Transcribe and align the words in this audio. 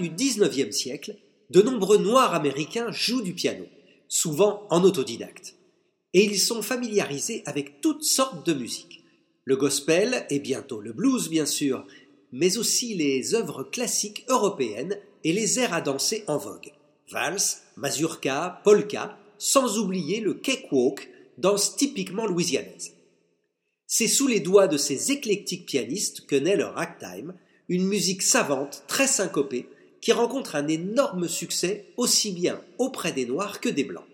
Du 0.00 0.08
XIXe 0.08 0.74
siècle, 0.74 1.16
de 1.50 1.60
nombreux 1.60 1.98
Noirs 1.98 2.34
américains 2.34 2.90
jouent 2.90 3.20
du 3.20 3.34
piano, 3.34 3.66
souvent 4.08 4.66
en 4.70 4.82
autodidacte. 4.82 5.56
Et 6.14 6.24
ils 6.24 6.38
sont 6.38 6.62
familiarisés 6.62 7.42
avec 7.44 7.82
toutes 7.82 8.04
sortes 8.04 8.46
de 8.46 8.54
musique. 8.54 9.04
Le 9.44 9.56
gospel 9.56 10.26
et 10.30 10.38
bientôt 10.38 10.80
le 10.80 10.94
blues, 10.94 11.28
bien 11.28 11.44
sûr, 11.44 11.84
mais 12.32 12.56
aussi 12.56 12.94
les 12.94 13.34
œuvres 13.34 13.62
classiques 13.62 14.24
européennes 14.28 14.96
et 15.22 15.34
les 15.34 15.58
airs 15.58 15.74
à 15.74 15.82
danser 15.82 16.24
en 16.28 16.38
vogue. 16.38 16.72
Valse, 17.10 17.64
mazurka, 17.76 18.62
polka, 18.64 19.18
sans 19.36 19.78
oublier 19.78 20.20
le 20.20 20.32
cakewalk, 20.32 21.10
danse 21.36 21.76
typiquement 21.76 22.26
louisianaise. 22.26 22.92
C'est 23.86 24.08
sous 24.08 24.28
les 24.28 24.40
doigts 24.40 24.68
de 24.68 24.78
ces 24.78 25.12
éclectiques 25.12 25.66
pianistes 25.66 26.26
que 26.26 26.36
naît 26.36 26.56
le 26.56 26.64
ragtime, 26.64 27.34
une 27.68 27.86
musique 27.86 28.22
savante, 28.22 28.84
très 28.86 29.06
syncopée, 29.06 29.68
qui 30.00 30.12
rencontre 30.12 30.56
un 30.56 30.68
énorme 30.68 31.28
succès 31.28 31.86
aussi 31.96 32.32
bien 32.32 32.62
auprès 32.78 33.12
des 33.12 33.26
Noirs 33.26 33.60
que 33.60 33.68
des 33.68 33.84
Blancs. 33.84 34.04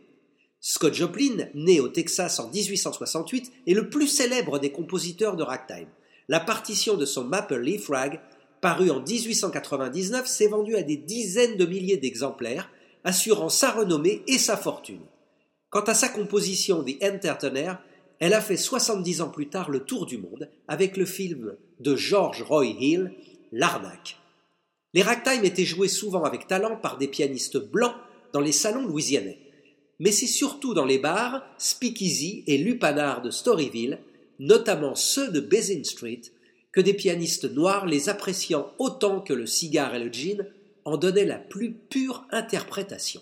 Scott 0.60 0.94
Joplin, 0.94 1.48
né 1.54 1.78
au 1.78 1.88
Texas 1.88 2.40
en 2.40 2.50
1868, 2.50 3.52
est 3.66 3.74
le 3.74 3.88
plus 3.88 4.08
célèbre 4.08 4.58
des 4.58 4.72
compositeurs 4.72 5.36
de 5.36 5.44
ragtime. 5.44 5.88
La 6.28 6.40
partition 6.40 6.96
de 6.96 7.06
son 7.06 7.24
Maple 7.24 7.60
Leaf 7.60 7.88
Rag, 7.88 8.20
paru 8.60 8.90
en 8.90 9.00
1899, 9.00 10.26
s'est 10.26 10.48
vendue 10.48 10.76
à 10.76 10.82
des 10.82 10.96
dizaines 10.96 11.56
de 11.56 11.66
milliers 11.66 11.98
d'exemplaires, 11.98 12.68
assurant 13.04 13.48
sa 13.48 13.70
renommée 13.70 14.22
et 14.26 14.38
sa 14.38 14.56
fortune. 14.56 15.02
Quant 15.70 15.84
à 15.84 15.94
sa 15.94 16.08
composition 16.08 16.82
The 16.82 17.00
Entertainer, 17.02 17.74
elle 18.18 18.34
a 18.34 18.40
fait 18.40 18.56
70 18.56 19.20
ans 19.20 19.28
plus 19.28 19.48
tard 19.48 19.70
le 19.70 19.80
tour 19.80 20.06
du 20.06 20.18
monde 20.18 20.50
avec 20.66 20.96
le 20.96 21.04
film 21.04 21.54
de 21.78 21.94
George 21.94 22.42
Roy 22.42 22.66
Hill, 22.66 23.12
L'arnaque. 23.52 24.18
Les 24.96 25.02
ragtime 25.02 25.44
étaient 25.44 25.66
joués 25.66 25.88
souvent 25.88 26.24
avec 26.24 26.46
talent 26.46 26.74
par 26.74 26.96
des 26.96 27.06
pianistes 27.06 27.58
blancs 27.58 27.96
dans 28.32 28.40
les 28.40 28.50
salons 28.50 28.86
louisianais. 28.86 29.38
Mais 29.98 30.10
c'est 30.10 30.26
surtout 30.26 30.72
dans 30.72 30.86
les 30.86 30.98
bars, 30.98 31.44
Speakeasy 31.58 32.44
et 32.46 32.56
Lupanar 32.56 33.20
de 33.20 33.30
Storyville, 33.30 33.98
notamment 34.38 34.94
ceux 34.94 35.30
de 35.30 35.40
Basin 35.40 35.84
Street, 35.84 36.22
que 36.72 36.80
des 36.80 36.94
pianistes 36.94 37.44
noirs 37.44 37.84
les 37.84 38.08
appréciant 38.08 38.72
autant 38.78 39.20
que 39.20 39.34
le 39.34 39.44
cigare 39.44 39.94
et 39.94 40.02
le 40.02 40.10
gin 40.10 40.46
en 40.86 40.96
donnaient 40.96 41.26
la 41.26 41.40
plus 41.40 41.72
pure 41.74 42.24
interprétation. 42.30 43.20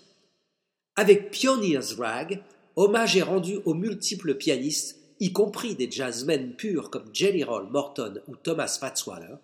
Avec 0.95 1.29
Pioneers 1.29 1.95
Rag, 1.97 2.41
hommage 2.77 3.17
est 3.17 3.21
rendu 3.21 3.57
aux 3.65 3.73
multiples 3.73 4.35
pianistes, 4.35 4.97
y 5.19 5.33
compris 5.33 5.75
des 5.75 5.91
jazzmen 5.91 6.53
purs 6.53 6.89
comme 6.89 7.09
Jelly 7.11 7.43
Roll 7.43 7.67
Morton 7.69 8.21
ou 8.29 8.37
Thomas 8.37 8.77
Fatzwaller, 8.79 9.39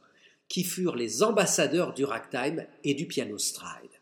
qui 0.51 0.65
furent 0.65 0.97
les 0.97 1.23
ambassadeurs 1.23 1.93
du 1.93 2.03
ragtime 2.03 2.67
et 2.83 2.93
du 2.93 3.05
piano 3.07 3.37
stride. 3.37 4.01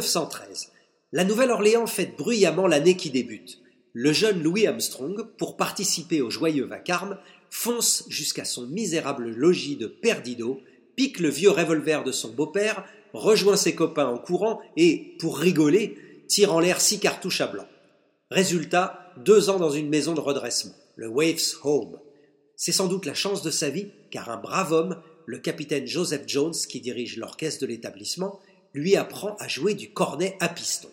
1913. 0.00 0.72
La 1.12 1.24
Nouvelle-Orléans 1.24 1.86
fête 1.86 2.16
bruyamment 2.16 2.66
l'année 2.66 2.96
qui 2.96 3.10
débute. 3.10 3.58
Le 3.92 4.12
jeune 4.12 4.42
Louis 4.42 4.66
Armstrong, 4.66 5.24
pour 5.38 5.56
participer 5.56 6.20
au 6.20 6.30
joyeux 6.30 6.66
vacarme, 6.66 7.18
fonce 7.50 8.04
jusqu'à 8.08 8.44
son 8.44 8.66
misérable 8.66 9.30
logis 9.30 9.76
de 9.76 9.86
Perdido, 9.86 10.60
pique 10.96 11.20
le 11.20 11.30
vieux 11.30 11.50
revolver 11.50 12.04
de 12.04 12.12
son 12.12 12.28
beau-père, 12.30 12.84
rejoint 13.12 13.56
ses 13.56 13.74
copains 13.74 14.06
en 14.06 14.18
courant 14.18 14.60
et, 14.76 15.16
pour 15.18 15.38
rigoler, 15.38 15.96
tire 16.28 16.52
en 16.52 16.60
l'air 16.60 16.80
six 16.80 17.00
cartouches 17.00 17.40
à 17.40 17.46
blanc. 17.46 17.66
Résultat, 18.30 19.12
deux 19.24 19.48
ans 19.48 19.58
dans 19.58 19.70
une 19.70 19.88
maison 19.88 20.14
de 20.14 20.20
redressement, 20.20 20.74
le 20.96 21.08
Waves 21.08 21.54
Home. 21.64 21.98
C'est 22.56 22.72
sans 22.72 22.86
doute 22.86 23.06
la 23.06 23.14
chance 23.14 23.42
de 23.42 23.50
sa 23.50 23.70
vie, 23.70 23.88
car 24.10 24.28
un 24.28 24.36
brave 24.36 24.72
homme, 24.72 25.00
le 25.26 25.38
capitaine 25.38 25.86
Joseph 25.86 26.24
Jones, 26.26 26.54
qui 26.68 26.80
dirige 26.80 27.16
l'orchestre 27.16 27.62
de 27.62 27.66
l'établissement, 27.66 28.40
lui 28.78 28.96
apprend 28.96 29.36
à 29.38 29.48
jouer 29.48 29.74
du 29.74 29.90
cornet 29.90 30.36
à 30.40 30.48
piston. 30.48 30.88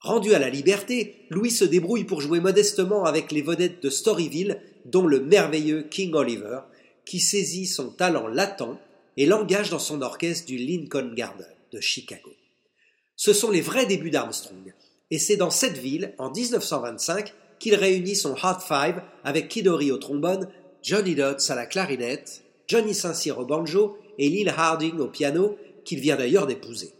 Rendu 0.00 0.32
à 0.34 0.38
la 0.38 0.48
liberté, 0.48 1.26
Louis 1.28 1.50
se 1.50 1.64
débrouille 1.64 2.04
pour 2.04 2.20
jouer 2.20 2.40
modestement 2.40 3.04
avec 3.04 3.32
les 3.32 3.42
vedettes 3.42 3.82
de 3.82 3.90
Storyville, 3.90 4.60
dont 4.86 5.06
le 5.06 5.20
merveilleux 5.20 5.82
King 5.82 6.14
Oliver, 6.14 6.60
qui 7.04 7.20
saisit 7.20 7.66
son 7.66 7.90
talent 7.90 8.26
latent 8.28 8.78
et 9.16 9.26
l'engage 9.26 9.70
dans 9.70 9.78
son 9.78 10.00
orchestre 10.00 10.46
du 10.46 10.56
Lincoln 10.56 11.12
Garden 11.14 11.46
de 11.72 11.80
Chicago. 11.80 12.30
Ce 13.16 13.34
sont 13.34 13.50
les 13.50 13.60
vrais 13.60 13.84
débuts 13.84 14.10
d'Armstrong, 14.10 14.72
et 15.10 15.18
c'est 15.18 15.36
dans 15.36 15.50
cette 15.50 15.76
ville, 15.76 16.14
en 16.18 16.30
1925, 16.30 17.34
qu'il 17.58 17.74
réunit 17.74 18.16
son 18.16 18.32
Hot 18.32 18.60
Five 18.66 19.02
avec 19.22 19.48
Kidori 19.48 19.92
au 19.92 19.98
trombone, 19.98 20.48
Johnny 20.82 21.14
Dodds 21.14 21.50
à 21.50 21.54
la 21.54 21.66
clarinette, 21.66 22.42
Johnny 22.66 22.94
Saint-Cyr 22.94 23.38
au 23.38 23.44
banjo 23.44 23.98
et 24.16 24.28
Lil 24.30 24.48
Harding 24.48 24.98
au 24.98 25.08
piano, 25.08 25.58
qu'il 25.84 26.00
vient 26.00 26.16
d'ailleurs 26.16 26.46
d'épouser. 26.46 26.92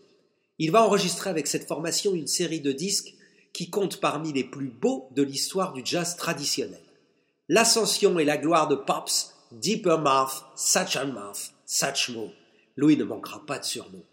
Il 0.59 0.71
va 0.71 0.85
enregistrer 0.85 1.31
avec 1.31 1.47
cette 1.47 1.67
formation 1.67 2.15
une 2.15 2.27
série 2.27 2.61
de 2.61 2.73
disques 2.73 3.15
qui 3.53 3.71
compte 3.71 4.01
parmi 4.01 4.33
les 4.33 4.45
plus 4.45 4.69
beaux 4.69 5.09
de 5.17 5.23
l'histoire 5.23 5.73
du 5.73 5.83
jazz 5.85 6.17
traditionnel. 6.17 6.83
L'ascension 7.49 8.19
et 8.19 8.25
la 8.25 8.37
gloire 8.37 8.69
de 8.69 8.77
Pops, 8.77 9.35
Deeper 9.53 9.99
Mouth, 9.99 10.45
Such 10.55 10.97
a 10.97 11.05
Mouth, 11.05 11.53
Such 11.67 12.11
Mo. 12.11 12.31
Louis 12.77 12.97
ne 12.97 13.05
manquera 13.05 13.45
pas 13.45 13.59
de 13.59 13.65
surnom. 13.65 14.05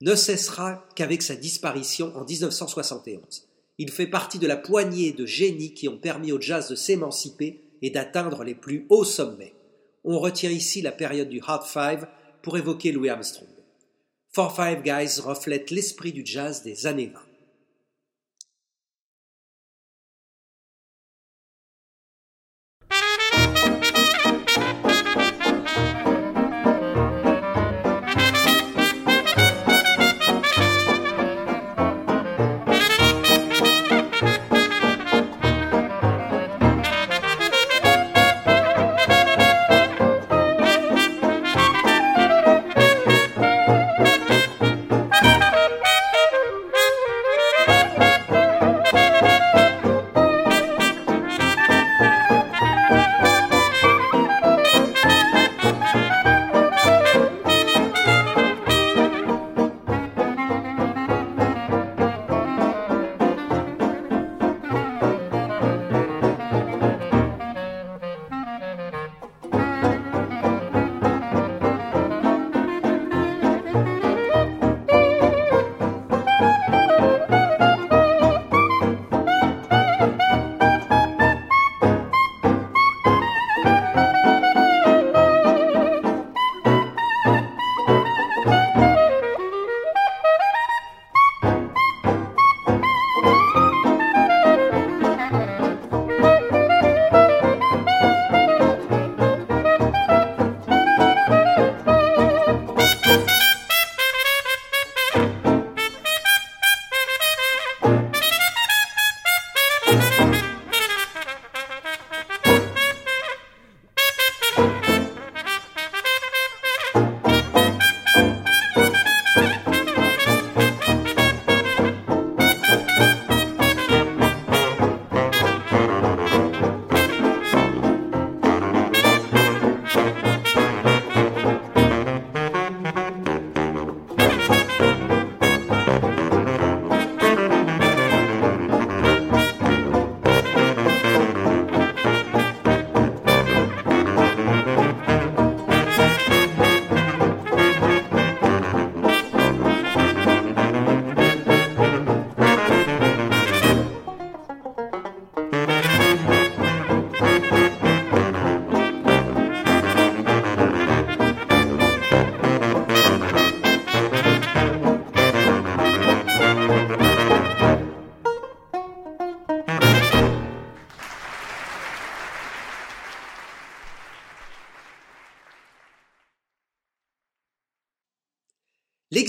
Ne 0.00 0.14
cessera 0.14 0.84
qu'avec 0.94 1.22
sa 1.22 1.36
disparition 1.36 2.12
en 2.16 2.24
1971. 2.24 3.48
Il 3.78 3.90
fait 3.90 4.06
partie 4.06 4.38
de 4.38 4.46
la 4.46 4.56
poignée 4.56 5.12
de 5.12 5.24
génies 5.24 5.74
qui 5.74 5.88
ont 5.88 5.96
permis 5.96 6.30
au 6.30 6.40
jazz 6.40 6.68
de 6.68 6.74
s'émanciper 6.74 7.60
et 7.82 7.90
d'atteindre 7.90 8.44
les 8.44 8.54
plus 8.54 8.86
hauts 8.88 9.04
sommets. 9.04 9.54
On 10.04 10.18
retient 10.18 10.50
ici 10.50 10.82
la 10.82 10.92
période 10.92 11.28
du 11.28 11.40
Hot 11.40 11.64
Five 11.64 12.06
pour 12.42 12.58
évoquer 12.58 12.92
Louis 12.92 13.08
Armstrong. 13.08 13.48
Four 14.34 14.52
Five 14.56 14.82
Guys 14.82 15.20
reflète 15.20 15.70
l'esprit 15.70 16.12
du 16.12 16.26
jazz 16.26 16.64
des 16.64 16.86
années 16.88 17.12
20. 17.14 17.33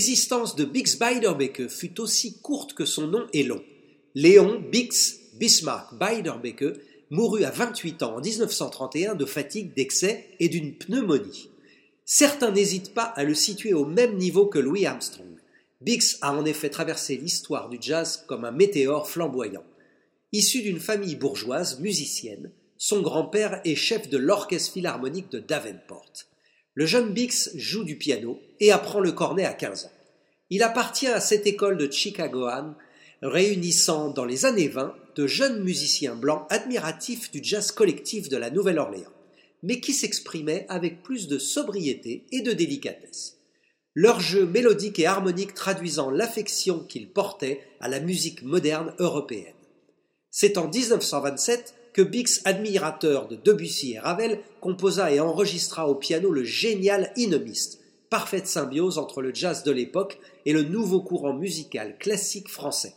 L'existence 0.06 0.54
de 0.54 0.64
Bix 0.64 1.00
Beiderbecke 1.00 1.66
fut 1.66 2.00
aussi 2.00 2.38
courte 2.38 2.74
que 2.74 2.84
son 2.84 3.08
nom 3.08 3.26
est 3.34 3.42
long. 3.42 3.64
Léon 4.14 4.62
Bix 4.70 5.18
Bismarck 5.34 5.98
Beiderbecke 5.98 6.78
mourut 7.10 7.42
à 7.42 7.50
28 7.50 8.04
ans 8.04 8.14
en 8.14 8.20
1931 8.20 9.16
de 9.16 9.24
fatigue, 9.24 9.74
d'excès 9.74 10.28
et 10.38 10.48
d'une 10.48 10.74
pneumonie. 10.74 11.50
Certains 12.04 12.52
n'hésitent 12.52 12.94
pas 12.94 13.02
à 13.02 13.24
le 13.24 13.34
situer 13.34 13.74
au 13.74 13.84
même 13.84 14.16
niveau 14.16 14.46
que 14.46 14.60
Louis 14.60 14.86
Armstrong. 14.86 15.40
Bix 15.80 16.18
a 16.20 16.32
en 16.32 16.44
effet 16.44 16.70
traversé 16.70 17.16
l'histoire 17.16 17.68
du 17.68 17.78
jazz 17.80 18.22
comme 18.28 18.44
un 18.44 18.52
météore 18.52 19.10
flamboyant. 19.10 19.64
Issu 20.30 20.62
d'une 20.62 20.78
famille 20.78 21.16
bourgeoise 21.16 21.80
musicienne, 21.80 22.52
son 22.78 23.02
grand-père 23.02 23.60
est 23.64 23.74
chef 23.74 24.08
de 24.08 24.18
l'orchestre 24.18 24.74
philharmonique 24.74 25.32
de 25.32 25.40
Davenport. 25.40 26.12
Le 26.74 26.86
jeune 26.86 27.12
Bix 27.12 27.50
joue 27.56 27.82
du 27.82 27.96
piano 27.96 28.38
et 28.60 28.70
apprend 28.70 29.00
le 29.00 29.10
cornet 29.10 29.44
à 29.44 29.52
15 29.52 29.86
ans. 29.86 29.90
Il 30.48 30.62
appartient 30.62 31.08
à 31.08 31.20
cette 31.20 31.46
école 31.46 31.76
de 31.76 31.90
Chicagoan 31.90 32.76
réunissant 33.20 34.10
dans 34.10 34.24
les 34.24 34.44
années 34.44 34.68
20 34.68 34.94
de 35.16 35.26
jeunes 35.26 35.62
musiciens 35.64 36.14
blancs 36.14 36.46
admiratifs 36.50 37.32
du 37.32 37.40
jazz 37.42 37.72
collectif 37.72 38.28
de 38.28 38.36
la 38.36 38.50
Nouvelle-Orléans, 38.50 39.12
mais 39.62 39.80
qui 39.80 39.92
s'exprimaient 39.92 40.66
avec 40.68 41.02
plus 41.02 41.26
de 41.26 41.38
sobriété 41.38 42.26
et 42.30 42.42
de 42.42 42.52
délicatesse. 42.52 43.38
Leur 43.94 44.20
jeu 44.20 44.46
mélodique 44.46 44.98
et 44.98 45.06
harmonique 45.06 45.54
traduisant 45.54 46.10
l'affection 46.10 46.80
qu'ils 46.80 47.10
portaient 47.10 47.62
à 47.80 47.88
la 47.88 47.98
musique 47.98 48.42
moderne 48.42 48.94
européenne. 48.98 49.54
C'est 50.30 50.58
en 50.58 50.68
1927 50.68 51.74
que 51.94 52.02
Bix, 52.02 52.42
admirateur 52.44 53.26
de 53.26 53.36
Debussy 53.36 53.94
et 53.94 53.98
Ravel, 53.98 54.40
composa 54.60 55.10
et 55.10 55.18
enregistra 55.18 55.88
au 55.88 55.94
piano 55.94 56.30
le 56.30 56.44
génial 56.44 57.10
Inomiste, 57.16 57.80
parfaite 58.10 58.46
symbiose 58.46 58.98
entre 58.98 59.22
le 59.22 59.34
jazz 59.34 59.62
de 59.62 59.72
l'époque 59.72 60.18
et 60.44 60.52
le 60.52 60.62
nouveau 60.62 61.00
courant 61.00 61.34
musical 61.34 61.98
classique 61.98 62.48
français. 62.48 62.94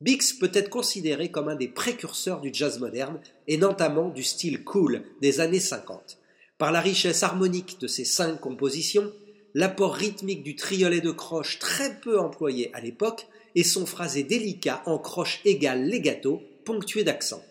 Bix 0.00 0.32
peut 0.32 0.50
être 0.54 0.70
considéré 0.70 1.30
comme 1.30 1.48
un 1.48 1.56
des 1.56 1.68
précurseurs 1.68 2.40
du 2.40 2.50
jazz 2.52 2.78
moderne 2.78 3.20
et 3.48 3.58
notamment 3.58 4.08
du 4.08 4.22
style 4.22 4.64
cool 4.64 5.02
des 5.20 5.40
années 5.40 5.60
50. 5.60 6.18
Par 6.56 6.72
la 6.72 6.80
richesse 6.80 7.22
harmonique 7.22 7.78
de 7.80 7.86
ses 7.86 8.04
cinq 8.04 8.40
compositions, 8.40 9.12
l'apport 9.54 9.94
rythmique 9.94 10.42
du 10.42 10.56
triolet 10.56 11.00
de 11.00 11.10
croche 11.10 11.58
très 11.58 12.00
peu 12.00 12.18
employé 12.18 12.70
à 12.74 12.80
l'époque 12.80 13.26
et 13.54 13.64
son 13.64 13.84
phrasé 13.84 14.22
délicat 14.22 14.82
en 14.86 14.98
croche 14.98 15.40
égale 15.44 15.88
legato, 15.88 16.42
ponctué 16.64 17.04
d'accent. 17.04 17.42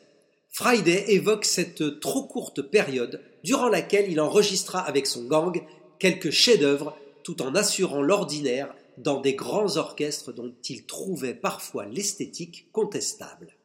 Friday 0.51 1.05
évoque 1.13 1.45
cette 1.45 1.99
trop 1.99 2.23
courte 2.23 2.61
période 2.61 3.21
durant 3.43 3.69
laquelle 3.69 4.11
il 4.11 4.19
enregistra 4.19 4.79
avec 4.79 5.07
son 5.07 5.25
gang 5.25 5.61
quelques 5.99 6.31
chefs-d'œuvre 6.31 6.97
tout 7.23 7.41
en 7.41 7.53
assurant 7.53 8.01
l'ordinaire 8.01 8.73
dans 8.97 9.21
des 9.21 9.35
grands 9.35 9.77
orchestres 9.77 10.33
dont 10.33 10.53
il 10.67 10.85
trouvait 10.85 11.35
parfois 11.35 11.85
l'esthétique 11.85 12.67
contestable. 12.71 13.58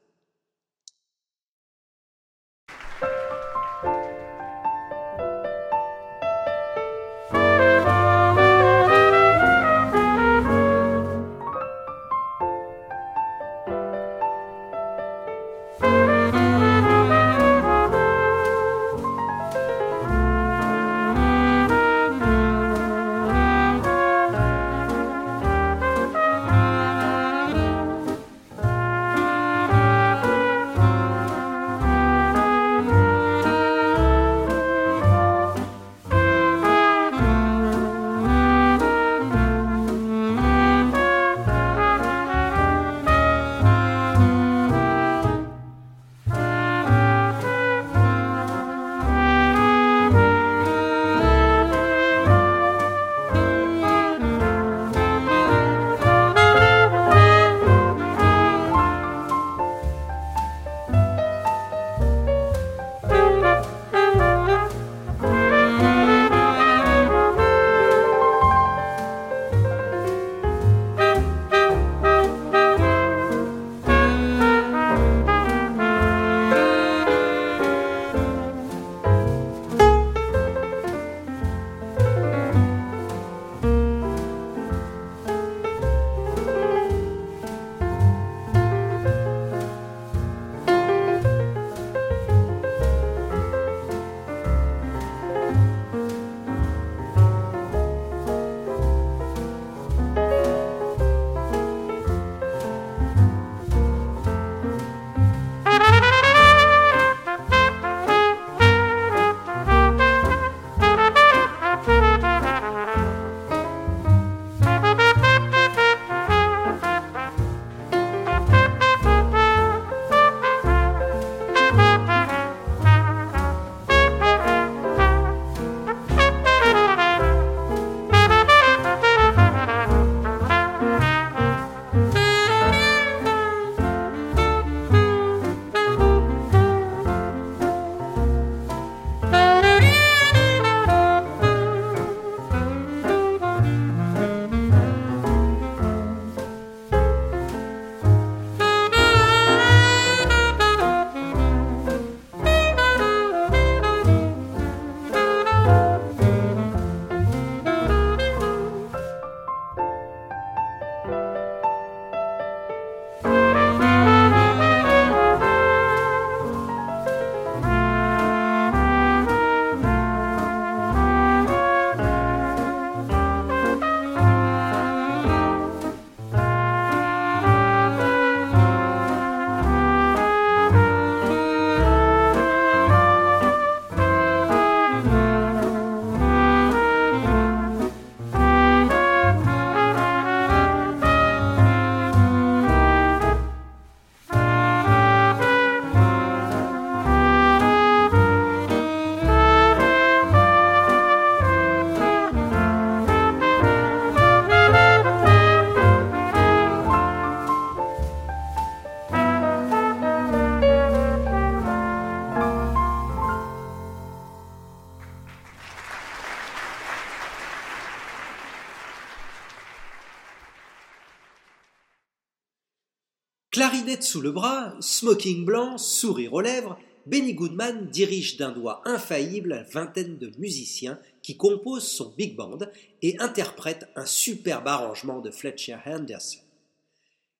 Sous 224.00 224.20
le 224.20 224.32
bras, 224.32 224.74
smoking 224.80 225.44
blanc, 225.44 225.78
sourire 225.78 226.32
aux 226.34 226.40
lèvres, 226.40 226.78
Benny 227.06 227.34
Goodman 227.34 227.86
dirige 227.90 228.36
d'un 228.36 228.50
doigt 228.50 228.82
infaillible 228.86 229.50
la 229.50 229.62
vingtaine 229.62 230.16
de 230.18 230.32
musiciens 230.38 230.98
qui 231.22 231.36
composent 231.36 231.86
son 231.86 232.12
big 232.16 232.34
band 232.34 232.58
et 233.02 233.16
interprète 233.18 233.86
un 233.94 234.06
superbe 234.06 234.66
arrangement 234.68 235.20
de 235.20 235.30
Fletcher 235.30 235.76
Henderson. 235.86 236.40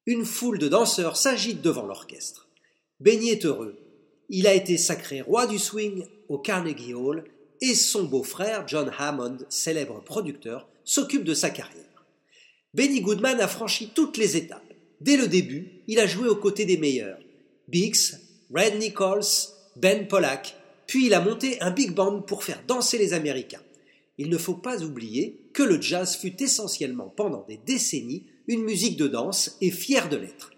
Une 0.07 0.25
foule 0.25 0.59
de 0.59 0.69
danseurs 0.69 1.17
s'agite 1.17 1.63
devant 1.63 1.87
l'orchestre. 1.87 2.49
Benny 3.01 3.31
est 3.31 3.47
heureux. 3.47 3.77
Il 4.29 4.47
a 4.47 4.55
été 4.55 4.77
sacré 4.77 5.23
roi 5.23 5.47
du 5.47 5.59
swing 5.59 6.05
au 6.29 6.39
Carnegie 6.39 6.95
Hall 6.95 7.25
et 7.61 7.75
son 7.75 8.05
beau-frère, 8.05 8.69
John 8.69 8.93
Hammond, 8.99 9.39
célèbre 9.49 10.03
producteur, 10.03 10.69
s'occupe 10.85 11.25
de 11.25 11.35
sa 11.35 11.51
carrière. 11.51 12.05
Benny 12.75 13.01
Goodman 13.01 13.41
a 13.41 13.49
franchi 13.49 13.91
toutes 13.95 14.19
les 14.19 14.37
étapes. 14.37 14.74
Dès 15.05 15.19
le 15.19 15.29
début, 15.29 15.83
il 15.87 16.01
a 16.01 16.07
joué 16.07 16.29
aux 16.29 16.37
côtés 16.37 16.65
des 16.65 16.79
meilleurs. 16.79 17.19
Biggs, 17.69 18.15
Red 18.51 18.79
Nichols, 18.79 19.51
Ben 19.77 20.09
Pollack, 20.09 20.57
puis 20.87 21.05
il 21.05 21.13
a 21.13 21.21
monté 21.21 21.61
un 21.61 21.71
big 21.71 21.93
band 21.93 22.23
pour 22.23 22.43
faire 22.43 22.63
danser 22.67 22.97
les 22.97 23.13
Américains. 23.13 23.61
Il 24.17 24.31
ne 24.31 24.39
faut 24.39 24.55
pas 24.55 24.83
oublier 24.83 25.51
que 25.53 25.63
le 25.63 25.79
jazz 25.79 26.17
fut 26.17 26.43
essentiellement 26.43 27.13
pendant 27.15 27.45
des 27.47 27.59
décennies 27.59 28.29
une 28.47 28.65
musique 28.65 28.97
de 28.97 29.07
danse 29.07 29.59
et 29.61 29.71
fier 29.71 30.09
de 30.09 30.17
l'être. 30.17 30.53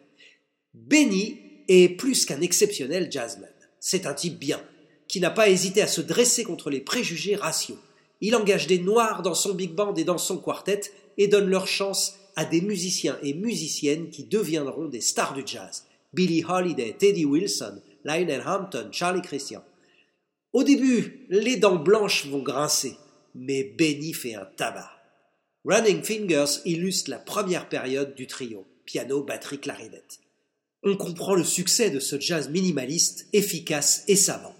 Benny 0.74 1.40
est 1.66 1.96
plus 1.96 2.24
qu'un 2.24 2.40
exceptionnel 2.40 3.10
jazzman. 3.10 3.50
C'est 3.80 4.06
un 4.06 4.14
type 4.14 4.38
bien, 4.38 4.62
qui 5.08 5.18
n'a 5.18 5.30
pas 5.30 5.48
hésité 5.48 5.82
à 5.82 5.88
se 5.88 6.00
dresser 6.00 6.44
contre 6.44 6.70
les 6.70 6.80
préjugés 6.80 7.34
raciaux. 7.34 7.80
Il 8.20 8.36
engage 8.36 8.68
des 8.68 8.78
noirs 8.78 9.22
dans 9.22 9.34
son 9.34 9.54
big 9.54 9.72
band 9.72 9.96
et 9.96 10.04
dans 10.04 10.18
son 10.18 10.38
quartet 10.38 10.82
et 11.18 11.26
donne 11.26 11.50
leur 11.50 11.66
chance 11.66 12.16
à 12.36 12.44
des 12.44 12.60
musiciens 12.60 13.18
et 13.22 13.34
musiciennes 13.34 14.10
qui 14.10 14.24
deviendront 14.24 14.86
des 14.86 15.00
stars 15.00 15.34
du 15.34 15.42
jazz. 15.44 15.84
Billie 16.12 16.44
Holiday, 16.48 16.94
Teddy 16.96 17.24
Wilson, 17.24 17.80
Lionel 18.04 18.42
Hampton, 18.46 18.88
Charlie 18.92 19.22
Christian. 19.22 19.64
Au 20.52 20.62
début, 20.62 21.26
les 21.28 21.56
dents 21.56 21.76
blanches 21.76 22.26
vont 22.26 22.42
grincer, 22.42 22.96
mais 23.34 23.64
Benny 23.64 24.12
fait 24.12 24.34
un 24.34 24.46
tabac. 24.56 24.90
Running 25.64 26.02
Fingers 26.02 26.62
illustre 26.64 27.10
la 27.10 27.18
première 27.18 27.68
période 27.68 28.14
du 28.14 28.26
trio, 28.26 28.64
piano, 28.86 29.22
batterie, 29.22 29.58
clarinette. 29.58 30.20
On 30.82 30.96
comprend 30.96 31.34
le 31.34 31.44
succès 31.44 31.90
de 31.90 32.00
ce 32.00 32.18
jazz 32.18 32.48
minimaliste, 32.48 33.26
efficace 33.32 34.04
et 34.08 34.16
savant. 34.16 34.55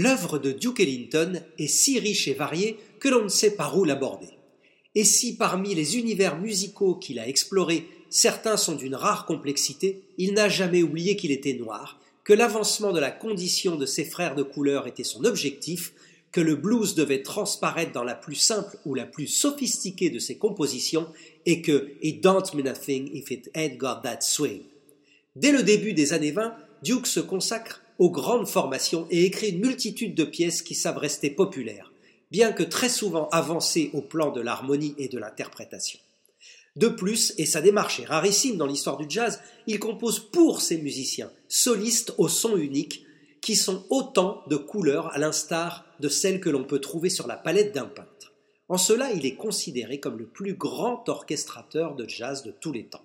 L'œuvre 0.00 0.38
de 0.38 0.52
Duke 0.52 0.78
Ellington 0.78 1.42
est 1.58 1.66
si 1.66 1.98
riche 1.98 2.28
et 2.28 2.34
variée 2.34 2.78
que 3.00 3.08
l'on 3.08 3.24
ne 3.24 3.28
sait 3.28 3.56
par 3.56 3.76
où 3.76 3.84
l'aborder. 3.84 4.28
Et 4.94 5.02
si 5.02 5.36
parmi 5.36 5.74
les 5.74 5.98
univers 5.98 6.38
musicaux 6.38 6.94
qu'il 6.94 7.18
a 7.18 7.26
explorés, 7.26 7.84
certains 8.08 8.56
sont 8.56 8.76
d'une 8.76 8.94
rare 8.94 9.26
complexité, 9.26 10.04
il 10.16 10.34
n'a 10.34 10.48
jamais 10.48 10.84
oublié 10.84 11.16
qu'il 11.16 11.32
était 11.32 11.54
noir, 11.54 11.98
que 12.22 12.32
l'avancement 12.32 12.92
de 12.92 13.00
la 13.00 13.10
condition 13.10 13.74
de 13.74 13.86
ses 13.86 14.04
frères 14.04 14.36
de 14.36 14.44
couleur 14.44 14.86
était 14.86 15.02
son 15.02 15.24
objectif, 15.24 15.92
que 16.30 16.40
le 16.40 16.54
blues 16.54 16.94
devait 16.94 17.22
transparaître 17.22 17.90
dans 17.90 18.04
la 18.04 18.14
plus 18.14 18.36
simple 18.36 18.78
ou 18.84 18.94
la 18.94 19.04
plus 19.04 19.26
sophistiquée 19.26 20.10
de 20.10 20.20
ses 20.20 20.38
compositions, 20.38 21.08
et 21.44 21.60
que 21.60 21.90
It 22.02 22.22
don't 22.22 22.54
mean 22.54 22.66
nothing 22.66 23.10
if 23.16 23.32
it 23.32 23.50
ain't 23.56 23.78
got 23.78 24.02
that 24.04 24.20
swing. 24.20 24.60
Dès 25.34 25.50
le 25.50 25.64
début 25.64 25.92
des 25.92 26.12
années 26.12 26.30
20, 26.30 26.54
Duke 26.84 27.08
se 27.08 27.18
consacre 27.18 27.82
aux 27.98 28.10
grandes 28.10 28.48
formations 28.48 29.06
et 29.10 29.24
écrit 29.24 29.50
une 29.50 29.60
multitude 29.60 30.14
de 30.14 30.24
pièces 30.24 30.62
qui 30.62 30.74
savent 30.74 30.98
rester 30.98 31.30
populaires, 31.30 31.92
bien 32.30 32.52
que 32.52 32.62
très 32.62 32.88
souvent 32.88 33.28
avancées 33.30 33.90
au 33.92 34.00
plan 34.00 34.30
de 34.30 34.40
l'harmonie 34.40 34.94
et 34.98 35.08
de 35.08 35.18
l'interprétation. 35.18 35.98
De 36.76 36.88
plus, 36.88 37.34
et 37.38 37.46
sa 37.46 37.60
démarche 37.60 37.98
est 37.98 38.04
rarissime 38.04 38.56
dans 38.56 38.66
l'histoire 38.66 38.98
du 38.98 39.06
jazz, 39.08 39.40
il 39.66 39.80
compose 39.80 40.20
pour 40.20 40.60
ses 40.60 40.78
musiciens, 40.78 41.32
solistes 41.48 42.14
au 42.18 42.28
son 42.28 42.56
unique, 42.56 43.04
qui 43.40 43.56
sont 43.56 43.84
autant 43.90 44.42
de 44.48 44.56
couleurs 44.56 45.08
à 45.12 45.18
l'instar 45.18 45.84
de 46.00 46.08
celles 46.08 46.40
que 46.40 46.50
l'on 46.50 46.64
peut 46.64 46.80
trouver 46.80 47.10
sur 47.10 47.26
la 47.26 47.36
palette 47.36 47.74
d'un 47.74 47.86
peintre. 47.86 48.32
En 48.68 48.78
cela, 48.78 49.10
il 49.12 49.24
est 49.26 49.34
considéré 49.34 49.98
comme 49.98 50.18
le 50.18 50.26
plus 50.26 50.54
grand 50.54 51.08
orchestrateur 51.08 51.96
de 51.96 52.06
jazz 52.08 52.42
de 52.42 52.52
tous 52.52 52.72
les 52.72 52.84
temps. 52.84 53.04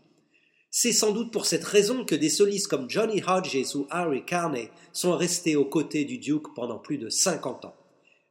C'est 0.75 0.91
sans 0.91 1.12
doute 1.12 1.31
pour 1.31 1.45
cette 1.45 1.65
raison 1.65 2.03
que 2.03 2.15
des 2.15 2.31
solistes 2.31 2.65
comme 2.65 2.89
Johnny 2.89 3.21
Hodges 3.27 3.75
ou 3.75 3.86
Harry 3.91 4.25
Carney 4.25 4.71
sont 4.91 5.15
restés 5.15 5.55
aux 5.55 5.65
côtés 5.65 6.03
du 6.03 6.17
Duke 6.17 6.55
pendant 6.55 6.79
plus 6.79 6.97
de 6.97 7.09
50 7.09 7.65
ans. 7.65 7.75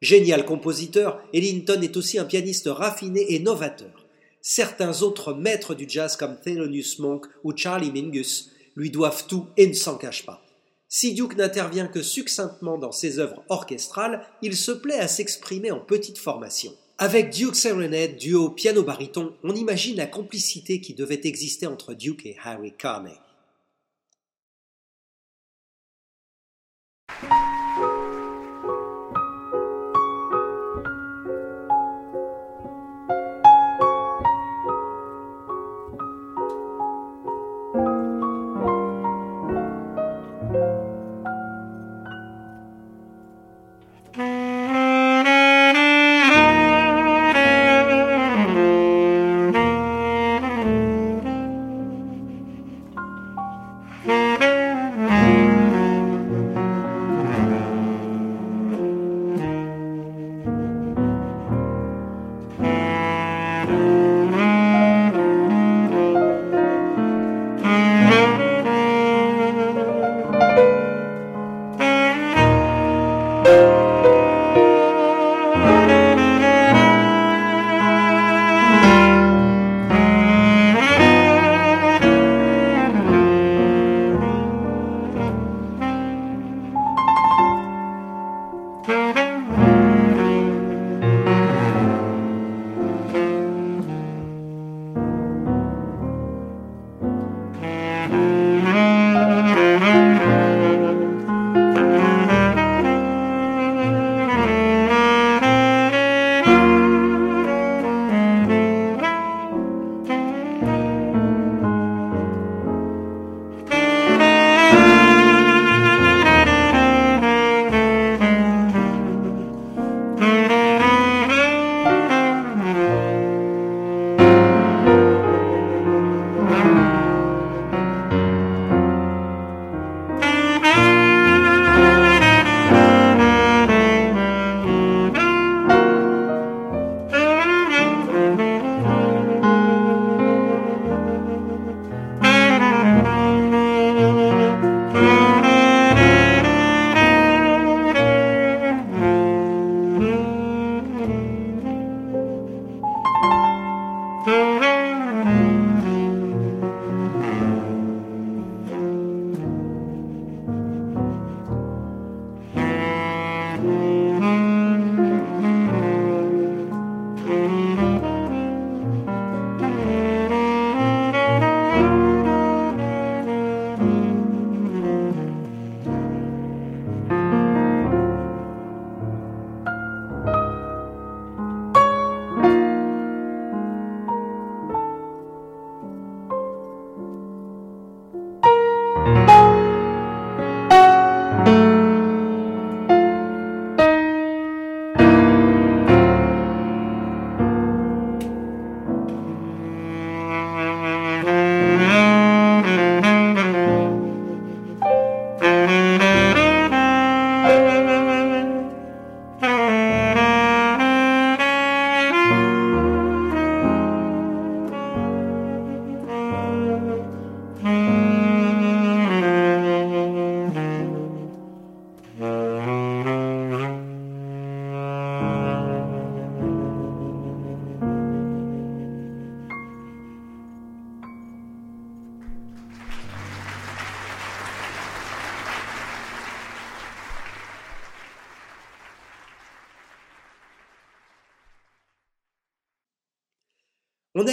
Génial 0.01 0.45
compositeur, 0.45 1.23
Ellington 1.33 1.81
est 1.83 1.97
aussi 1.97 2.19
un 2.19 2.25
pianiste 2.25 2.67
raffiné 2.67 3.33
et 3.33 3.39
novateur. 3.39 4.09
Certains 4.41 5.03
autres 5.03 5.35
maîtres 5.35 5.77
du 5.77 5.89
jazz 5.89 6.17
comme 6.17 6.37
Thelonious 6.37 6.99
Monk 6.99 7.27
ou 7.45 7.57
Charlie 7.57 7.93
Mingus 7.93 8.51
lui 8.75 8.91
doivent 8.91 9.29
tout 9.29 9.47
et 9.57 9.69
ne 9.69 9.73
s'en 9.73 9.97
cachent 9.97 10.27
pas. 10.27 10.45
Si 10.89 11.15
Duke 11.15 11.37
n'intervient 11.37 11.87
que 11.87 12.03
succinctement 12.03 12.77
dans 12.77 12.91
ses 12.91 13.21
œuvres 13.21 13.45
orchestrales, 13.51 14.27
il 14.43 14.57
se 14.57 14.73
plaît 14.73 14.99
à 14.99 15.07
s'exprimer 15.07 15.71
en 15.71 15.79
petite 15.79 16.19
formation. 16.19 16.73
Avec 17.05 17.31
Duke 17.31 17.57
Serenade, 17.57 18.17
duo 18.17 18.51
piano-baryton, 18.51 19.33
on 19.43 19.57
imagine 19.57 19.97
la 19.97 20.07
complicité 20.07 20.81
qui 20.81 20.95
devait 20.95 21.23
exister 21.25 21.67
entre 21.67 21.95
Duke 21.95 22.27
et 22.27 22.37
Harry 22.45 22.73
Carney. 22.79 23.19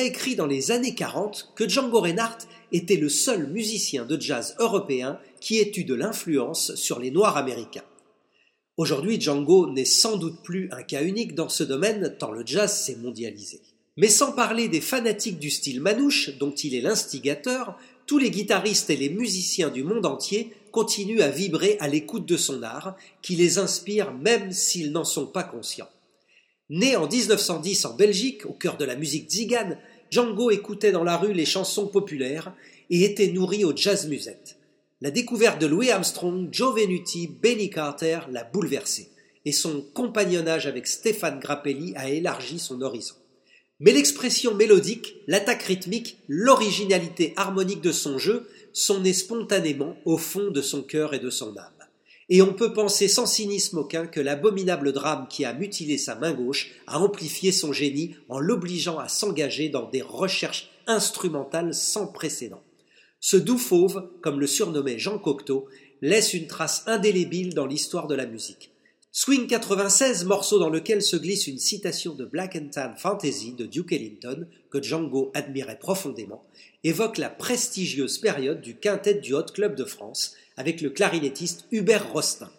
Écrit 0.03 0.35
dans 0.35 0.45
les 0.45 0.71
années 0.71 0.95
40 0.95 1.53
que 1.55 1.67
Django 1.67 2.01
Reinhardt 2.01 2.47
était 2.71 2.97
le 2.97 3.09
seul 3.09 3.47
musicien 3.47 4.05
de 4.05 4.19
jazz 4.19 4.55
européen 4.59 5.19
qui 5.39 5.57
ait 5.59 5.71
eu 5.75 5.83
de 5.83 5.95
l'influence 5.95 6.75
sur 6.75 6.99
les 6.99 7.11
Noirs 7.11 7.37
américains. 7.37 7.83
Aujourd'hui, 8.77 9.19
Django 9.19 9.69
n'est 9.69 9.85
sans 9.85 10.17
doute 10.17 10.41
plus 10.41 10.69
un 10.71 10.83
cas 10.83 11.03
unique 11.03 11.35
dans 11.35 11.49
ce 11.49 11.63
domaine 11.63 12.15
tant 12.17 12.31
le 12.31 12.45
jazz 12.45 12.73
s'est 12.73 12.95
mondialisé. 12.95 13.61
Mais 13.97 14.07
sans 14.07 14.31
parler 14.31 14.69
des 14.69 14.79
fanatiques 14.79 15.39
du 15.39 15.49
style 15.49 15.81
manouche 15.81 16.37
dont 16.37 16.51
il 16.51 16.73
est 16.73 16.81
l'instigateur, 16.81 17.77
tous 18.05 18.17
les 18.17 18.31
guitaristes 18.31 18.89
et 18.89 18.95
les 18.95 19.09
musiciens 19.09 19.69
du 19.69 19.83
monde 19.83 20.05
entier 20.05 20.53
continuent 20.71 21.21
à 21.21 21.29
vibrer 21.29 21.75
à 21.79 21.87
l'écoute 21.87 22.25
de 22.25 22.37
son 22.37 22.63
art, 22.63 22.95
qui 23.21 23.35
les 23.35 23.57
inspire 23.57 24.13
même 24.13 24.51
s'ils 24.53 24.91
n'en 24.91 25.03
sont 25.03 25.27
pas 25.27 25.43
conscients. 25.43 25.89
Né 26.69 26.95
en 26.95 27.07
1910 27.07 27.85
en 27.85 27.95
Belgique, 27.95 28.45
au 28.45 28.53
cœur 28.53 28.77
de 28.77 28.85
la 28.85 28.95
musique 28.95 29.29
zigane, 29.29 29.77
Django 30.11 30.51
écoutait 30.51 30.91
dans 30.91 31.03
la 31.03 31.17
rue 31.17 31.33
les 31.33 31.45
chansons 31.45 31.87
populaires 31.87 32.53
et 32.89 33.03
était 33.03 33.31
nourri 33.31 33.63
au 33.63 33.75
jazz 33.75 34.07
musette. 34.07 34.57
La 35.01 35.11
découverte 35.11 35.61
de 35.61 35.67
Louis 35.67 35.91
Armstrong, 35.91 36.49
Joe 36.51 36.75
Venuti, 36.75 37.27
Benny 37.27 37.69
Carter 37.69 38.19
l'a 38.31 38.43
bouleversé, 38.43 39.09
et 39.45 39.51
son 39.51 39.81
compagnonnage 39.93 40.67
avec 40.67 40.87
Stéphane 40.87 41.39
Grappelli 41.39 41.93
a 41.95 42.09
élargi 42.09 42.59
son 42.59 42.81
horizon. 42.81 43.15
Mais 43.79 43.93
l'expression 43.93 44.55
mélodique, 44.55 45.15
l'attaque 45.27 45.63
rythmique, 45.63 46.17
l'originalité 46.27 47.33
harmonique 47.37 47.81
de 47.81 47.93
son 47.93 48.17
jeu 48.17 48.49
sont 48.73 48.99
nées 48.99 49.13
spontanément 49.13 49.95
au 50.03 50.17
fond 50.17 50.51
de 50.51 50.61
son 50.61 50.81
cœur 50.83 51.13
et 51.13 51.19
de 51.19 51.29
son 51.29 51.55
âme. 51.55 51.78
Et 52.29 52.43
on 52.43 52.53
peut 52.53 52.73
penser 52.73 53.07
sans 53.07 53.25
cynisme 53.25 53.79
aucun 53.79 54.05
que 54.05 54.19
l'abominable 54.19 54.93
drame 54.93 55.27
qui 55.27 55.45
a 55.45 55.53
mutilé 55.53 55.97
sa 55.97 56.13
main 56.15 56.31
gauche 56.31 56.71
a 56.85 56.99
amplifié 56.99 57.51
son 57.51 57.73
génie 57.73 58.15
en 58.29 58.39
l'obligeant 58.39 58.99
à 58.99 59.07
s'engager 59.07 59.69
dans 59.69 59.89
des 59.89 60.03
recherches 60.03 60.69
instrumentales 60.85 61.73
sans 61.73 62.07
précédent. 62.07 62.61
Ce 63.19 63.35
doux 63.35 63.57
fauve, 63.57 64.09
comme 64.21 64.39
le 64.39 64.47
surnommait 64.47 64.99
Jean 64.99 65.17
Cocteau, 65.17 65.67
laisse 66.01 66.33
une 66.33 66.47
trace 66.47 66.83
indélébile 66.85 67.53
dans 67.53 67.65
l'histoire 67.65 68.07
de 68.07 68.15
la 68.15 68.25
musique. 68.25 68.71
Swing 69.11 69.47
96, 69.47 70.25
morceau 70.25 70.59
dans 70.59 70.69
lequel 70.69 71.01
se 71.01 71.17
glisse 71.17 71.47
une 71.47 71.57
citation 71.57 72.13
de 72.13 72.25
Black 72.25 72.55
and 72.55 72.69
Tan 72.71 72.93
Fantasy 72.95 73.53
de 73.53 73.65
Duke 73.65 73.91
Ellington, 73.91 74.45
que 74.69 74.81
Django 74.81 75.31
admirait 75.33 75.79
profondément, 75.79 76.43
évoque 76.83 77.17
la 77.17 77.31
prestigieuse 77.31 78.19
période 78.19 78.61
du 78.61 78.77
quintet 78.77 79.15
du 79.15 79.33
Hot 79.33 79.51
Club 79.51 79.75
de 79.75 79.83
France 79.83 80.35
avec 80.59 80.81
le 80.81 80.89
clarinettiste 80.89 81.65
Hubert 81.71 82.11
Rostin. 82.11 82.49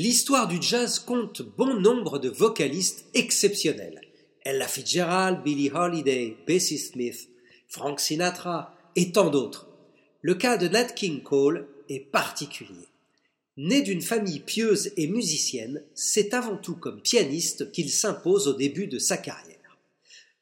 L'histoire 0.00 0.46
du 0.46 0.58
jazz 0.62 1.00
compte 1.00 1.42
bon 1.42 1.74
nombre 1.74 2.20
de 2.20 2.28
vocalistes 2.28 3.06
exceptionnels. 3.14 4.00
Ella 4.44 4.68
Fitzgerald, 4.68 5.42
Billie 5.42 5.72
Holiday, 5.74 6.36
Bessie 6.46 6.78
Smith, 6.78 7.28
Frank 7.66 7.98
Sinatra 7.98 8.76
et 8.94 9.10
tant 9.10 9.28
d'autres. 9.28 9.66
Le 10.22 10.36
cas 10.36 10.56
de 10.56 10.68
Nat 10.68 10.84
King 10.84 11.24
Cole 11.24 11.66
est 11.88 11.98
particulier. 11.98 12.86
Né 13.56 13.82
d'une 13.82 14.00
famille 14.00 14.38
pieuse 14.38 14.92
et 14.96 15.08
musicienne, 15.08 15.82
c'est 15.94 16.32
avant 16.32 16.58
tout 16.58 16.76
comme 16.76 17.02
pianiste 17.02 17.72
qu'il 17.72 17.90
s'impose 17.90 18.46
au 18.46 18.54
début 18.54 18.86
de 18.86 19.00
sa 19.00 19.16
carrière. 19.16 19.78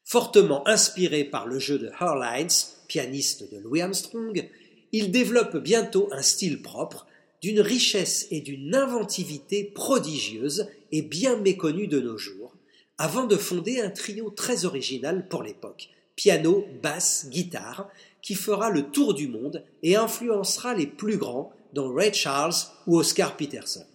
Fortement 0.03 0.67
inspiré 0.67 1.23
par 1.23 1.47
le 1.47 1.57
jeu 1.57 1.79
de 1.79 1.89
Earl 1.99 2.23
Hines, 2.23 2.75
pianiste 2.87 3.51
de 3.51 3.57
Louis 3.57 3.81
Armstrong, 3.81 4.47
il 4.91 5.09
développe 5.09 5.57
bientôt 5.57 6.09
un 6.11 6.21
style 6.21 6.61
propre 6.61 7.07
d'une 7.41 7.59
richesse 7.59 8.27
et 8.31 8.41
d'une 8.41 8.75
inventivité 8.75 9.63
prodigieuse 9.63 10.67
et 10.91 11.01
bien 11.01 11.37
méconnue 11.37 11.87
de 11.87 11.99
nos 11.99 12.17
jours, 12.17 12.55
avant 12.97 13.25
de 13.25 13.35
fonder 13.35 13.79
un 13.79 13.89
trio 13.89 14.29
très 14.29 14.65
original 14.65 15.27
pour 15.27 15.43
l'époque, 15.43 15.89
piano, 16.15 16.65
basse, 16.81 17.27
guitare, 17.29 17.89
qui 18.21 18.33
fera 18.33 18.69
le 18.69 18.89
tour 18.89 19.13
du 19.13 19.27
monde 19.27 19.63
et 19.83 19.95
influencera 19.95 20.73
les 20.73 20.87
plus 20.87 21.17
grands, 21.17 21.53
dont 21.73 21.93
Ray 21.93 22.13
Charles 22.13 22.55
ou 22.87 22.97
Oscar 22.97 23.37
Peterson. 23.37 23.85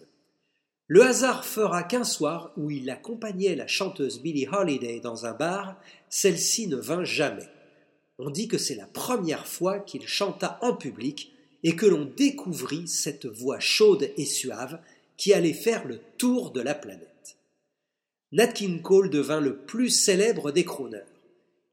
Le 0.87 1.03
hasard 1.03 1.45
fera 1.45 1.83
qu'un 1.83 2.03
soir 2.03 2.51
où 2.55 2.69
il 2.69 2.89
accompagnait 2.89 3.55
la 3.55 3.67
chanteuse 3.67 4.21
Billie 4.21 4.47
Holiday 4.47 4.99
dans 4.99 5.25
un 5.25 5.33
bar, 5.33 5.75
celle-ci 6.09 6.67
ne 6.67 6.75
vint 6.75 7.03
jamais. 7.03 7.49
On 8.19 8.29
dit 8.29 8.47
que 8.47 8.57
c'est 8.57 8.75
la 8.75 8.85
première 8.85 9.47
fois 9.47 9.79
qu'il 9.79 10.07
chanta 10.07 10.59
en 10.61 10.75
public 10.75 11.32
et 11.63 11.75
que 11.75 11.85
l'on 11.85 12.05
découvrit 12.05 12.87
cette 12.87 13.25
voix 13.25 13.59
chaude 13.59 14.11
et 14.17 14.25
suave 14.25 14.79
qui 15.17 15.33
allait 15.33 15.53
faire 15.53 15.85
le 15.87 15.99
tour 16.17 16.51
de 16.51 16.61
la 16.61 16.75
planète. 16.75 17.37
Nat 18.31 18.47
King 18.47 18.81
Cole 18.81 19.09
devint 19.09 19.39
le 19.39 19.57
plus 19.57 19.89
célèbre 19.89 20.51
des 20.51 20.65
crooners. 20.65 21.05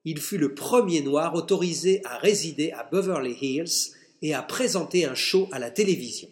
Il 0.04 0.20
fut 0.20 0.38
le 0.38 0.54
premier 0.54 1.02
noir 1.02 1.34
autorisé 1.34 2.00
à 2.04 2.18
résider 2.18 2.70
à 2.72 2.84
Beverly 2.84 3.36
Hills 3.40 3.94
et 4.22 4.34
à 4.34 4.42
présenter 4.42 5.04
un 5.04 5.14
show 5.14 5.48
à 5.52 5.58
la 5.58 5.70
télévision. 5.70 6.28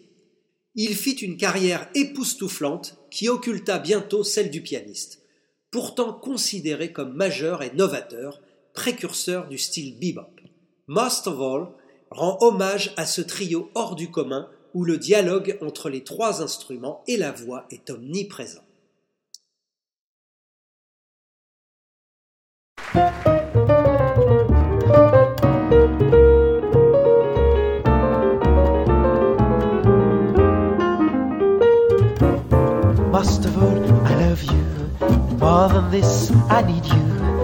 Il 0.75 0.95
fit 0.95 1.13
une 1.13 1.37
carrière 1.37 1.89
époustouflante 1.95 2.97
qui 3.11 3.27
occulta 3.27 3.79
bientôt 3.79 4.23
celle 4.23 4.51
du 4.51 4.61
pianiste, 4.61 5.23
pourtant 5.71 6.13
considéré 6.13 6.93
comme 6.93 7.13
majeur 7.13 7.63
et 7.63 7.73
novateur, 7.73 8.41
précurseur 8.73 9.47
du 9.47 9.57
style 9.57 9.99
bebop. 9.99 10.39
Most 10.87 11.27
of 11.27 11.39
All 11.41 11.67
rend 12.11 12.37
hommage 12.41 12.93
à 12.97 13.05
ce 13.05 13.21
trio 13.21 13.69
hors 13.75 13.95
du 13.95 14.11
commun 14.11 14.47
où 14.73 14.83
le 14.83 14.97
dialogue 14.97 15.57
entre 15.61 15.89
les 15.89 16.03
trois 16.03 16.41
instruments 16.41 17.03
et 17.07 17.17
la 17.17 17.31
voix 17.31 17.65
est 17.71 17.89
omniprésent. 17.89 18.63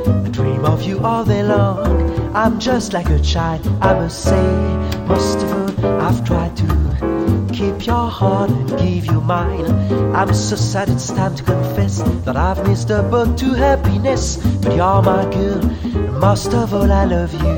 I 0.08 0.30
dream 0.30 0.66
of 0.66 0.84
you 0.84 1.00
all 1.00 1.26
day 1.26 1.44
long. 1.44 2.36
I'm 2.36 2.60
just 2.60 2.94
like 2.94 3.10
a 3.10 3.20
child, 3.20 3.66
I 3.82 3.94
must 3.94 4.24
say. 4.24 4.48
Most 5.08 5.38
of 5.38 5.84
all, 5.84 6.02
I've 6.02 6.24
tried 6.26 6.56
to 6.58 7.48
keep 7.54 7.86
your 7.88 8.10
heart 8.10 8.50
and 8.50 8.70
give 8.78 9.06
you 9.06 9.22
mine. 9.22 9.66
I'm 10.16 10.34
so 10.34 10.56
sad 10.56 10.90
it's 10.90 11.12
time 11.12 11.36
to 11.36 11.44
confess 11.44 12.02
that 12.26 12.36
I've 12.36 12.68
missed 12.68 12.90
a 12.90 13.02
boat 13.04 13.38
to 13.40 13.54
happiness. 13.54 14.38
But 14.62 14.76
you're 14.76 15.02
my 15.02 15.24
girl, 15.32 15.62
most 16.20 16.54
of 16.54 16.74
all, 16.74 16.92
I 16.92 17.06
love 17.06 17.34
you. 17.34 17.56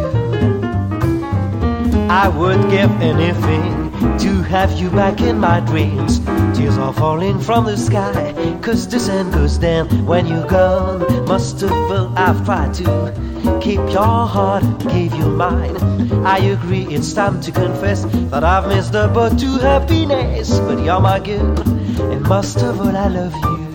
I 2.10 2.27
would 2.29 2.69
give 2.69 2.91
anything 3.01 3.87
to 4.19 4.41
have 4.43 4.71
you 4.73 4.89
back 4.89 5.21
in 5.21 5.39
my 5.39 5.60
dreams. 5.62 6.19
Tears 6.57 6.77
are 6.77 6.93
falling 6.93 7.39
from 7.39 7.65
the 7.65 7.77
sky, 7.77 8.33
cause 8.62 8.88
the 8.88 8.99
sun 8.99 9.31
goes 9.31 9.57
down 9.57 9.88
when 10.05 10.27
you're 10.27 10.47
gone. 10.47 10.99
Must 11.25 11.62
of 11.63 11.71
all, 11.71 12.17
I've 12.17 12.43
tried 12.45 12.73
to 12.75 13.60
keep 13.62 13.79
your 13.91 14.27
heart 14.27 14.63
give 14.79 15.13
you 15.13 15.25
mine. 15.25 15.77
I 16.25 16.38
agree, 16.39 16.86
it's 16.89 17.13
time 17.13 17.41
to 17.41 17.51
confess 17.51 18.05
that 18.31 18.43
I've 18.43 18.67
missed 18.67 18.93
the 18.93 19.07
boat 19.07 19.38
to 19.39 19.47
happiness. 19.60 20.60
But 20.60 20.83
you're 20.83 20.99
my 20.99 21.19
girl, 21.19 21.60
and 22.12 22.21
most 22.23 22.57
of 22.57 22.79
all, 22.79 22.95
I 22.95 23.07
love 23.07 23.33
you. 23.36 23.66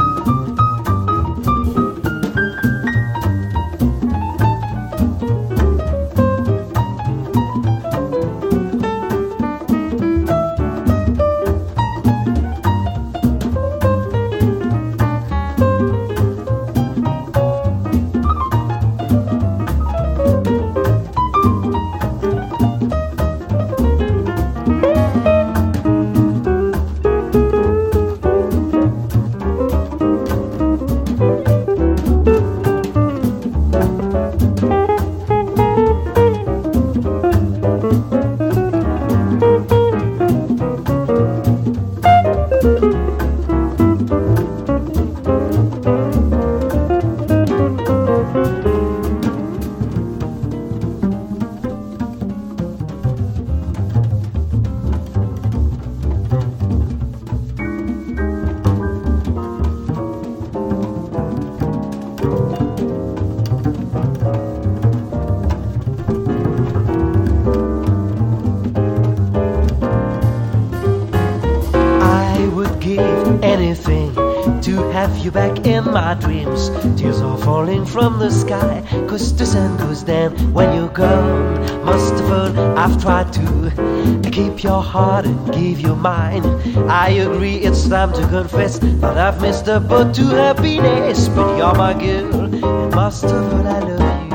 Your 84.62 84.82
heart 84.82 85.26
and 85.26 85.52
give 85.52 85.80
you 85.80 85.94
mine. 85.96 86.44
I 86.88 87.10
agree, 87.10 87.56
it's 87.56 87.88
time 87.88 88.12
to 88.12 88.26
confess 88.28 88.78
that 88.78 89.18
I've 89.18 89.40
missed 89.40 89.64
the 89.64 89.80
boat 89.80 90.14
to 90.14 90.24
happiness. 90.26 91.28
But 91.28 91.56
you're 91.56 91.74
my 91.74 91.94
girl, 91.94 92.34
and 92.34 92.94
most 92.94 93.24
of 93.24 93.32
all, 93.32 93.66
I 93.66 93.80
love 93.80 94.00
you. 94.00 94.32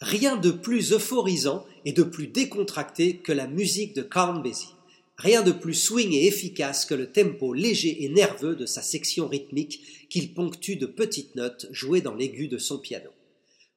Rien 0.00 0.36
de 0.36 0.52
plus 0.52 0.90
euphorisant 0.92 1.64
et 1.84 1.92
de 1.92 2.02
plus 2.02 2.26
décontracté 2.26 3.16
que 3.16 3.32
la 3.32 3.46
musique 3.46 3.94
de 3.94 4.02
Count 4.02 4.40
Basie. 4.40 4.74
Rien 5.16 5.42
de 5.42 5.50
plus 5.50 5.74
swing 5.74 6.12
et 6.12 6.26
efficace 6.26 6.84
que 6.84 6.94
le 6.94 7.10
tempo 7.10 7.52
léger 7.52 8.04
et 8.04 8.08
nerveux 8.08 8.54
de 8.54 8.66
sa 8.66 8.82
section 8.82 9.26
rythmique 9.26 10.06
qu'il 10.08 10.32
ponctue 10.32 10.76
de 10.76 10.86
petites 10.86 11.34
notes 11.34 11.66
jouées 11.72 12.00
dans 12.00 12.14
l'aigu 12.14 12.46
de 12.46 12.58
son 12.58 12.78
piano. 12.78 13.10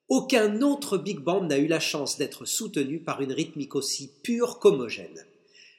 Aucun 0.08 0.62
autre 0.62 0.98
big 0.98 1.20
band 1.20 1.46
n'a 1.46 1.58
eu 1.58 1.68
la 1.68 1.80
chance 1.80 2.18
d'être 2.18 2.46
soutenu 2.46 3.00
par 3.00 3.22
une 3.22 3.32
rythmique 3.32 3.76
aussi 3.76 4.12
pure 4.22 4.60
qu'homogène. 4.60 5.26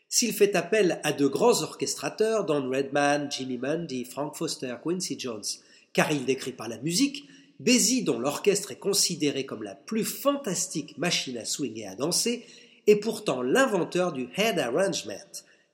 S'il 0.08 0.32
fait 0.32 0.56
appel 0.56 1.00
à 1.04 1.12
de 1.12 1.26
grands 1.26 1.62
orchestrateurs, 1.62 2.44
Don 2.44 2.68
Redman, 2.68 3.30
Jimmy 3.30 3.58
Mundy, 3.58 4.04
Frank 4.04 4.34
Foster, 4.34 4.74
Quincy 4.82 5.18
Jones, 5.18 5.44
car 5.92 6.10
il 6.10 6.24
décrit 6.24 6.52
par 6.52 6.68
la 6.68 6.78
musique, 6.78 7.24
Basie, 7.62 8.02
dont 8.02 8.18
l'orchestre 8.18 8.72
est 8.72 8.78
considéré 8.78 9.46
comme 9.46 9.62
la 9.62 9.76
plus 9.76 10.04
fantastique 10.04 10.98
machine 10.98 11.38
à 11.38 11.44
swing 11.44 11.78
et 11.78 11.86
à 11.86 11.94
danser, 11.94 12.44
est 12.88 12.96
pourtant 12.96 13.40
l'inventeur 13.40 14.12
du 14.12 14.28
head 14.36 14.58
arrangement. 14.58 15.14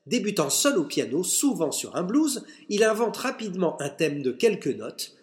Débutant 0.04 0.50
seul 0.50 0.76
au 0.76 0.84
piano, 0.84 1.24
souvent 1.24 1.72
sur 1.72 1.96
un 1.96 2.02
blues, 2.02 2.44
il 2.68 2.84
invente 2.84 3.16
rapidement 3.16 3.80
un 3.80 3.88
thème 3.88 4.22
de 4.22 4.32
quelques 4.32 4.66
notes. 4.66 5.16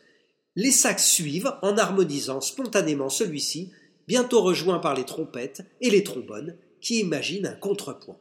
Les 0.56 0.72
sax 0.72 1.06
suivent 1.06 1.54
en 1.62 1.78
harmonisant 1.78 2.42
spontanément 2.42 3.10
celui-ci, 3.10 3.72
bientôt 4.08 4.42
rejoint 4.42 4.80
par 4.80 4.96
les 4.96 5.06
trompettes 5.06 5.62
et 5.82 5.92
les 5.92 6.04
trombones, 6.04 6.58
qui 6.82 7.00
imaginent 7.00 7.46
un 7.46 7.56
contrepoint. 7.56 8.18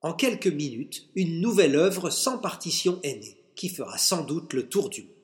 En 0.00 0.14
quelques 0.14 0.48
minutes, 0.48 1.08
une 1.14 1.40
nouvelle 1.40 1.76
œuvre 1.76 2.10
sans 2.10 2.38
partition 2.38 2.98
est 3.04 3.20
née, 3.20 3.40
qui 3.54 3.68
fera 3.68 3.98
sans 3.98 4.24
doute 4.24 4.52
le 4.52 4.68
tour 4.68 4.88
du 4.88 5.02
monde. 5.02 5.17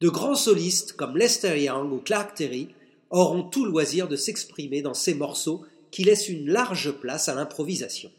De 0.00 0.10
grands 0.10 0.34
solistes 0.34 0.92
comme 0.92 1.16
Lester 1.16 1.58
Young 1.58 1.90
ou 1.90 1.98
Clark 1.98 2.34
Terry 2.34 2.68
auront 3.08 3.44
tout 3.44 3.64
loisir 3.64 4.08
de 4.08 4.16
s'exprimer 4.16 4.82
dans 4.82 4.94
ces 4.94 5.14
morceaux 5.14 5.64
qui 5.90 6.04
laissent 6.04 6.28
une 6.28 6.50
large 6.50 6.92
place 6.92 7.30
à 7.30 7.34
l'improvisation. 7.34 8.10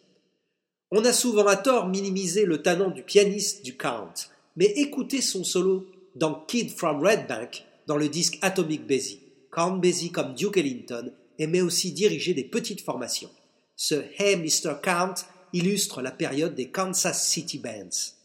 On 0.90 1.06
a 1.06 1.14
souvent 1.14 1.46
à 1.46 1.56
tort 1.56 1.88
minimisé 1.88 2.46
le 2.46 2.64
talent 2.64 2.90
du 2.90 3.04
pianiste 3.04 3.64
du 3.64 3.78
Count, 3.78 4.14
mais 4.56 4.66
écoutez 4.78 5.22
son 5.22 5.44
solo 5.44 5.86
dans 6.16 6.34
Kid 6.48 6.72
from 6.72 7.06
Red 7.06 7.28
Bank 7.28 7.64
dans 7.86 7.98
le 7.98 8.10
disque 8.10 8.40
Atomic 8.42 8.88
Basie. 8.88 9.22
Count 9.52 9.78
Basie 9.78 10.12
comme 10.12 10.34
Duke 10.34 10.58
Ellington 10.58 11.12
aimait 11.38 11.62
aussi 11.62 11.92
diriger 11.92 12.34
des 12.34 12.44
petites 12.44 12.82
formations. 12.82 13.30
Ce 13.76 13.96
Hey 14.18 14.38
Mr. 14.38 14.78
Count 14.82 15.14
illustre 15.54 16.02
la 16.02 16.12
période 16.12 16.56
des 16.56 16.70
Kansas 16.70 17.28
City 17.28 17.60
Bands. 17.60 18.17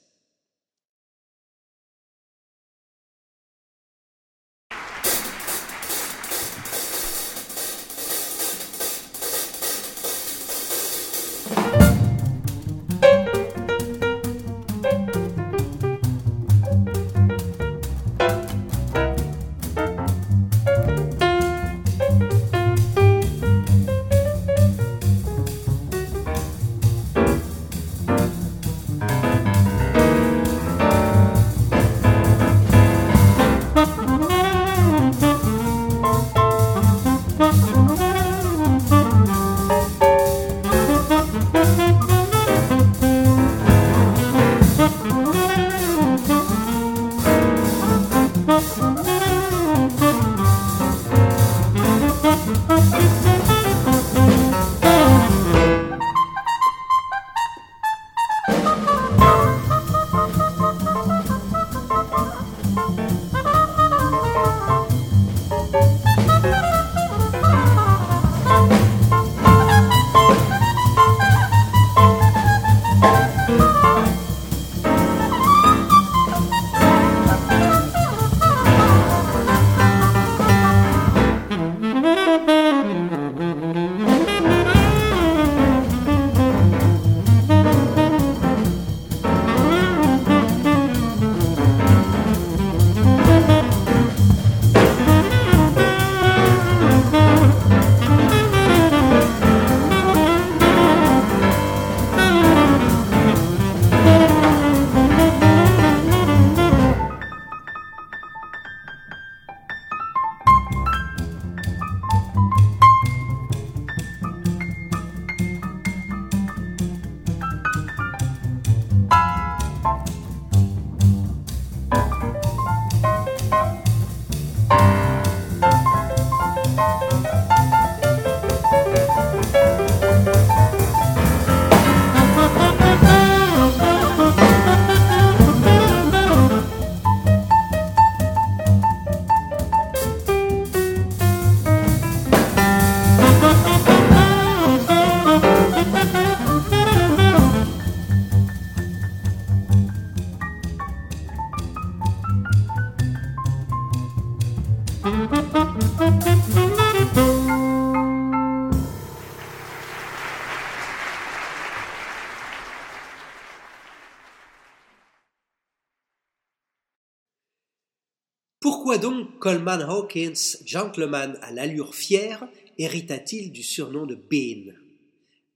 Coleman 169.42 169.82
Hawkins, 169.82 170.58
gentleman 170.64 171.36
à 171.42 171.50
l'allure 171.50 171.96
fière, 171.96 172.46
hérita-t-il 172.78 173.50
du 173.50 173.64
surnom 173.64 174.06
de 174.06 174.14
Bean 174.14 174.72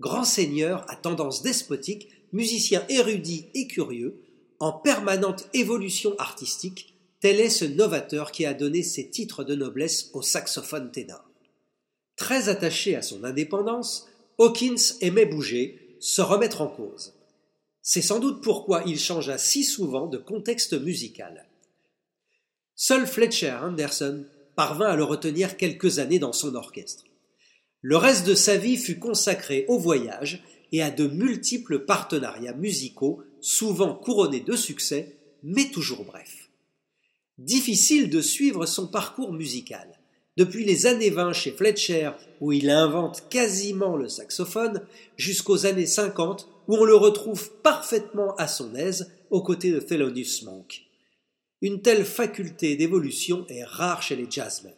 Grand 0.01 0.25
seigneur 0.25 0.85
à 0.91 0.97
tendance 0.97 1.43
despotique, 1.43 2.09
musicien 2.33 2.85
érudit 2.89 3.47
et 3.55 3.69
curieux, 3.69 4.21
en 4.59 4.73
permanente 4.73 5.49
évolution 5.55 6.17
artistique, 6.19 6.97
tel 7.21 7.39
est 7.39 7.49
ce 7.49 7.65
novateur 7.65 8.33
qui 8.33 8.45
a 8.45 8.55
donné 8.55 8.83
ses 8.83 9.09
titres 9.09 9.45
de 9.45 9.55
noblesse 9.55 10.11
au 10.15 10.21
saxophone 10.21 10.91
ténor. 10.91 11.25
Très 12.17 12.49
attaché 12.49 12.97
à 12.97 13.03
son 13.03 13.23
indépendance, 13.23 14.09
Hawkins 14.41 14.97
aimait 15.01 15.27
bouger, 15.27 15.97
se 16.01 16.23
remettre 16.23 16.61
en 16.61 16.67
cause. 16.67 17.15
C'est 17.83 18.03
sans 18.03 18.19
doute 18.19 18.43
pourquoi 18.43 18.83
il 18.85 18.99
changea 18.99 19.39
si 19.39 19.63
souvent 19.63 20.09
de 20.09 20.19
contexte 20.19 20.73
musical. 20.73 21.46
Seul 22.79 23.07
Fletcher 23.07 23.57
Anderson 23.63 24.25
parvint 24.55 24.89
à 24.91 24.97
le 24.97 25.03
retenir 25.03 25.57
quelques 25.57 25.99
années 25.99 26.19
dans 26.19 26.35
son 26.35 26.55
orchestre. 26.55 27.05
Le 27.81 27.97
reste 27.97 28.27
de 28.27 28.35
sa 28.35 28.59
vie 28.59 28.77
fut 28.77 28.99
consacré 28.99 29.65
au 29.69 29.79
voyage 29.79 30.45
et 30.73 30.83
à 30.83 30.91
de 30.91 31.07
multiples 31.07 31.79
partenariats 31.79 32.53
musicaux, 32.53 33.23
souvent 33.41 33.95
couronnés 33.95 34.41
de 34.41 34.55
succès, 34.55 35.17
mais 35.43 35.71
toujours 35.71 36.05
brefs. 36.05 36.51
Difficile 37.39 38.11
de 38.11 38.21
suivre 38.21 38.67
son 38.67 38.89
parcours 38.89 39.33
musical. 39.33 39.99
Depuis 40.37 40.67
les 40.67 40.85
années 40.85 41.09
20 41.09 41.33
chez 41.33 41.53
Fletcher, 41.53 42.11
où 42.43 42.53
il 42.53 42.69
invente 42.69 43.25
quasiment 43.31 43.97
le 43.97 44.09
saxophone, 44.09 44.83
jusqu'aux 45.17 45.65
années 45.65 45.87
50, 45.87 46.47
où 46.69 46.77
on 46.77 46.85
le 46.85 46.95
retrouve 46.95 47.53
parfaitement 47.63 48.35
à 48.37 48.47
son 48.47 48.75
aise 48.75 49.13
aux 49.31 49.43
côtés 49.43 49.73
de 49.73 49.81
Thelonious 49.81 50.45
Monk. 50.45 50.86
Une 51.63 51.81
telle 51.81 52.05
faculté 52.05 52.77
d'évolution 52.77 53.47
est 53.49 53.65
rare 53.65 54.03
chez 54.03 54.17
les 54.17 54.31
jazzmen. 54.31 54.75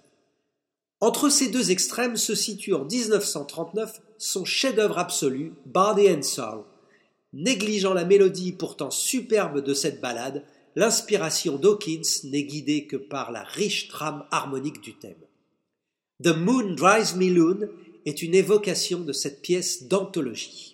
Entre 1.00 1.28
ces 1.28 1.48
deux 1.48 1.70
extrêmes 1.70 2.16
se 2.16 2.34
situe 2.34 2.74
en 2.74 2.84
1939 2.84 4.00
son 4.18 4.44
chef-d'œuvre 4.44 4.98
absolu, 4.98 5.52
Body 5.66 6.08
and 6.10 6.22
Soul. 6.22 6.64
Négligeant 7.32 7.94
la 7.94 8.04
mélodie 8.04 8.52
pourtant 8.52 8.90
superbe 8.90 9.62
de 9.62 9.74
cette 9.74 10.00
ballade, 10.00 10.44
l'inspiration 10.74 11.56
Dawkins 11.56 12.24
n'est 12.24 12.44
guidée 12.44 12.86
que 12.86 12.96
par 12.96 13.32
la 13.32 13.42
riche 13.42 13.88
trame 13.88 14.24
harmonique 14.30 14.80
du 14.80 14.94
thème. 14.94 15.14
The 16.22 16.36
Moon 16.36 16.74
Drives 16.74 17.16
Me 17.16 17.30
Loon 17.32 17.68
est 18.06 18.22
une 18.22 18.34
évocation 18.34 19.00
de 19.00 19.12
cette 19.12 19.40
pièce 19.40 19.84
d'anthologie. 19.84 20.67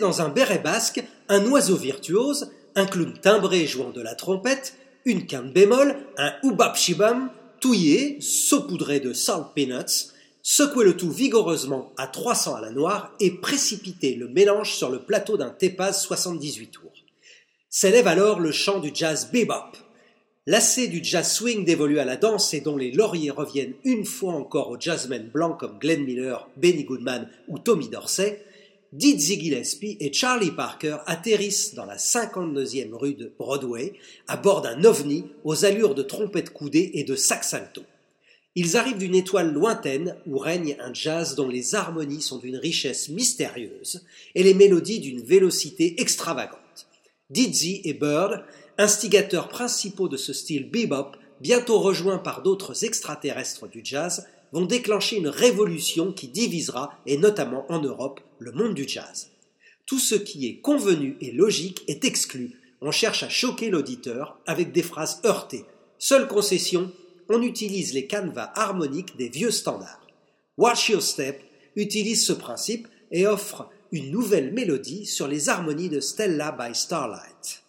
Dans 0.00 0.20
un 0.20 0.28
béret 0.28 0.58
basque, 0.58 1.04
un 1.28 1.46
oiseau 1.46 1.76
virtuose, 1.76 2.50
un 2.74 2.86
clown 2.86 3.12
timbré 3.20 3.66
jouant 3.66 3.90
de 3.90 4.00
la 4.00 4.14
trompette, 4.14 4.74
une 5.04 5.26
quinte 5.26 5.52
bémol, 5.52 5.96
un 6.18 6.32
oubab 6.42 6.74
shibam, 6.74 7.30
touillé, 7.60 8.20
saupoudré 8.20 9.00
de 9.00 9.12
salt 9.12 9.54
peanuts, 9.54 10.12
secouer 10.42 10.84
le 10.84 10.96
tout 10.96 11.10
vigoureusement 11.10 11.92
à 11.96 12.06
300 12.06 12.56
à 12.56 12.60
la 12.60 12.70
noire 12.70 13.14
et 13.20 13.30
précipiter 13.30 14.14
le 14.14 14.28
mélange 14.28 14.74
sur 14.74 14.90
le 14.90 15.00
plateau 15.00 15.36
d'un 15.36 15.50
Tepaz 15.50 15.92
78 15.92 16.68
tours. 16.68 16.90
S'élève 17.68 18.08
alors 18.08 18.40
le 18.40 18.50
chant 18.50 18.80
du 18.80 18.90
jazz 18.92 19.28
bebop. 19.32 19.76
Lassé 20.46 20.88
du 20.88 21.04
jazz 21.04 21.30
swing 21.30 21.64
dévolu 21.64 21.98
à 21.98 22.04
la 22.04 22.16
danse 22.16 22.54
et 22.54 22.62
dont 22.62 22.76
les 22.76 22.90
lauriers 22.90 23.30
reviennent 23.30 23.74
une 23.84 24.06
fois 24.06 24.32
encore 24.32 24.70
aux 24.70 24.80
jazzmen 24.80 25.28
blancs 25.28 25.60
comme 25.60 25.78
Glenn 25.78 26.02
Miller, 26.02 26.48
Benny 26.56 26.84
Goodman 26.84 27.28
ou 27.46 27.58
Tommy 27.58 27.88
Dorsey, 27.88 28.42
Dizzy 28.92 29.40
Gillespie 29.40 29.96
et 30.00 30.12
Charlie 30.12 30.50
Parker 30.50 30.98
atterrissent 31.06 31.74
dans 31.74 31.84
la 31.84 31.96
52e 31.96 32.92
rue 32.92 33.14
de 33.14 33.32
Broadway 33.38 33.92
à 34.26 34.36
bord 34.36 34.62
d'un 34.62 34.84
ovni 34.84 35.26
aux 35.44 35.64
allures 35.64 35.94
de 35.94 36.02
trompette 36.02 36.52
coudée 36.52 36.90
et 36.94 37.04
de 37.04 37.14
sax 37.14 37.54
alto. 37.54 37.82
Ils 38.56 38.76
arrivent 38.76 38.98
d'une 38.98 39.14
étoile 39.14 39.52
lointaine 39.52 40.16
où 40.26 40.38
règne 40.38 40.76
un 40.80 40.92
jazz 40.92 41.36
dont 41.36 41.48
les 41.48 41.76
harmonies 41.76 42.20
sont 42.20 42.38
d'une 42.38 42.56
richesse 42.56 43.08
mystérieuse 43.10 44.04
et 44.34 44.42
les 44.42 44.54
mélodies 44.54 44.98
d'une 44.98 45.22
vélocité 45.22 46.00
extravagante. 46.00 46.88
Dizzy 47.30 47.82
et 47.84 47.94
Bird, 47.94 48.42
instigateurs 48.76 49.48
principaux 49.48 50.08
de 50.08 50.16
ce 50.16 50.32
style 50.32 50.68
bebop, 50.68 51.12
bientôt 51.40 51.78
rejoints 51.78 52.18
par 52.18 52.42
d'autres 52.42 52.84
extraterrestres 52.84 53.68
du 53.68 53.82
jazz, 53.84 54.26
vont 54.52 54.64
déclencher 54.64 55.16
une 55.16 55.28
révolution 55.28 56.12
qui 56.12 56.28
divisera, 56.28 56.98
et 57.06 57.16
notamment 57.16 57.64
en 57.70 57.80
Europe, 57.80 58.20
le 58.38 58.52
monde 58.52 58.74
du 58.74 58.88
jazz. 58.88 59.30
Tout 59.86 59.98
ce 59.98 60.14
qui 60.14 60.46
est 60.46 60.60
convenu 60.60 61.16
et 61.20 61.32
logique 61.32 61.82
est 61.88 62.04
exclu. 62.04 62.52
On 62.80 62.90
cherche 62.90 63.22
à 63.22 63.28
choquer 63.28 63.70
l'auditeur 63.70 64.38
avec 64.46 64.72
des 64.72 64.82
phrases 64.82 65.20
heurtées. 65.24 65.64
Seule 65.98 66.28
concession, 66.28 66.92
on 67.28 67.42
utilise 67.42 67.92
les 67.92 68.06
canevas 68.06 68.52
harmoniques 68.54 69.16
des 69.16 69.28
vieux 69.28 69.50
standards. 69.50 70.06
Watch 70.56 70.88
Your 70.88 71.02
Step 71.02 71.42
utilise 71.76 72.24
ce 72.24 72.32
principe 72.32 72.88
et 73.10 73.26
offre 73.26 73.68
une 73.92 74.10
nouvelle 74.10 74.52
mélodie 74.52 75.06
sur 75.06 75.26
les 75.26 75.48
harmonies 75.48 75.88
de 75.88 76.00
Stella 76.00 76.52
by 76.52 76.74
Starlight. 76.74 77.62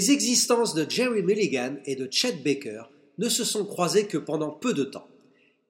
Les 0.00 0.12
existences 0.12 0.72
de 0.72 0.86
Jerry 0.88 1.22
Mulligan 1.22 1.74
et 1.84 1.94
de 1.94 2.08
Chet 2.10 2.32
Baker 2.42 2.84
ne 3.18 3.28
se 3.28 3.44
sont 3.44 3.66
croisées 3.66 4.06
que 4.06 4.16
pendant 4.16 4.48
peu 4.48 4.72
de 4.72 4.84
temps. 4.84 5.06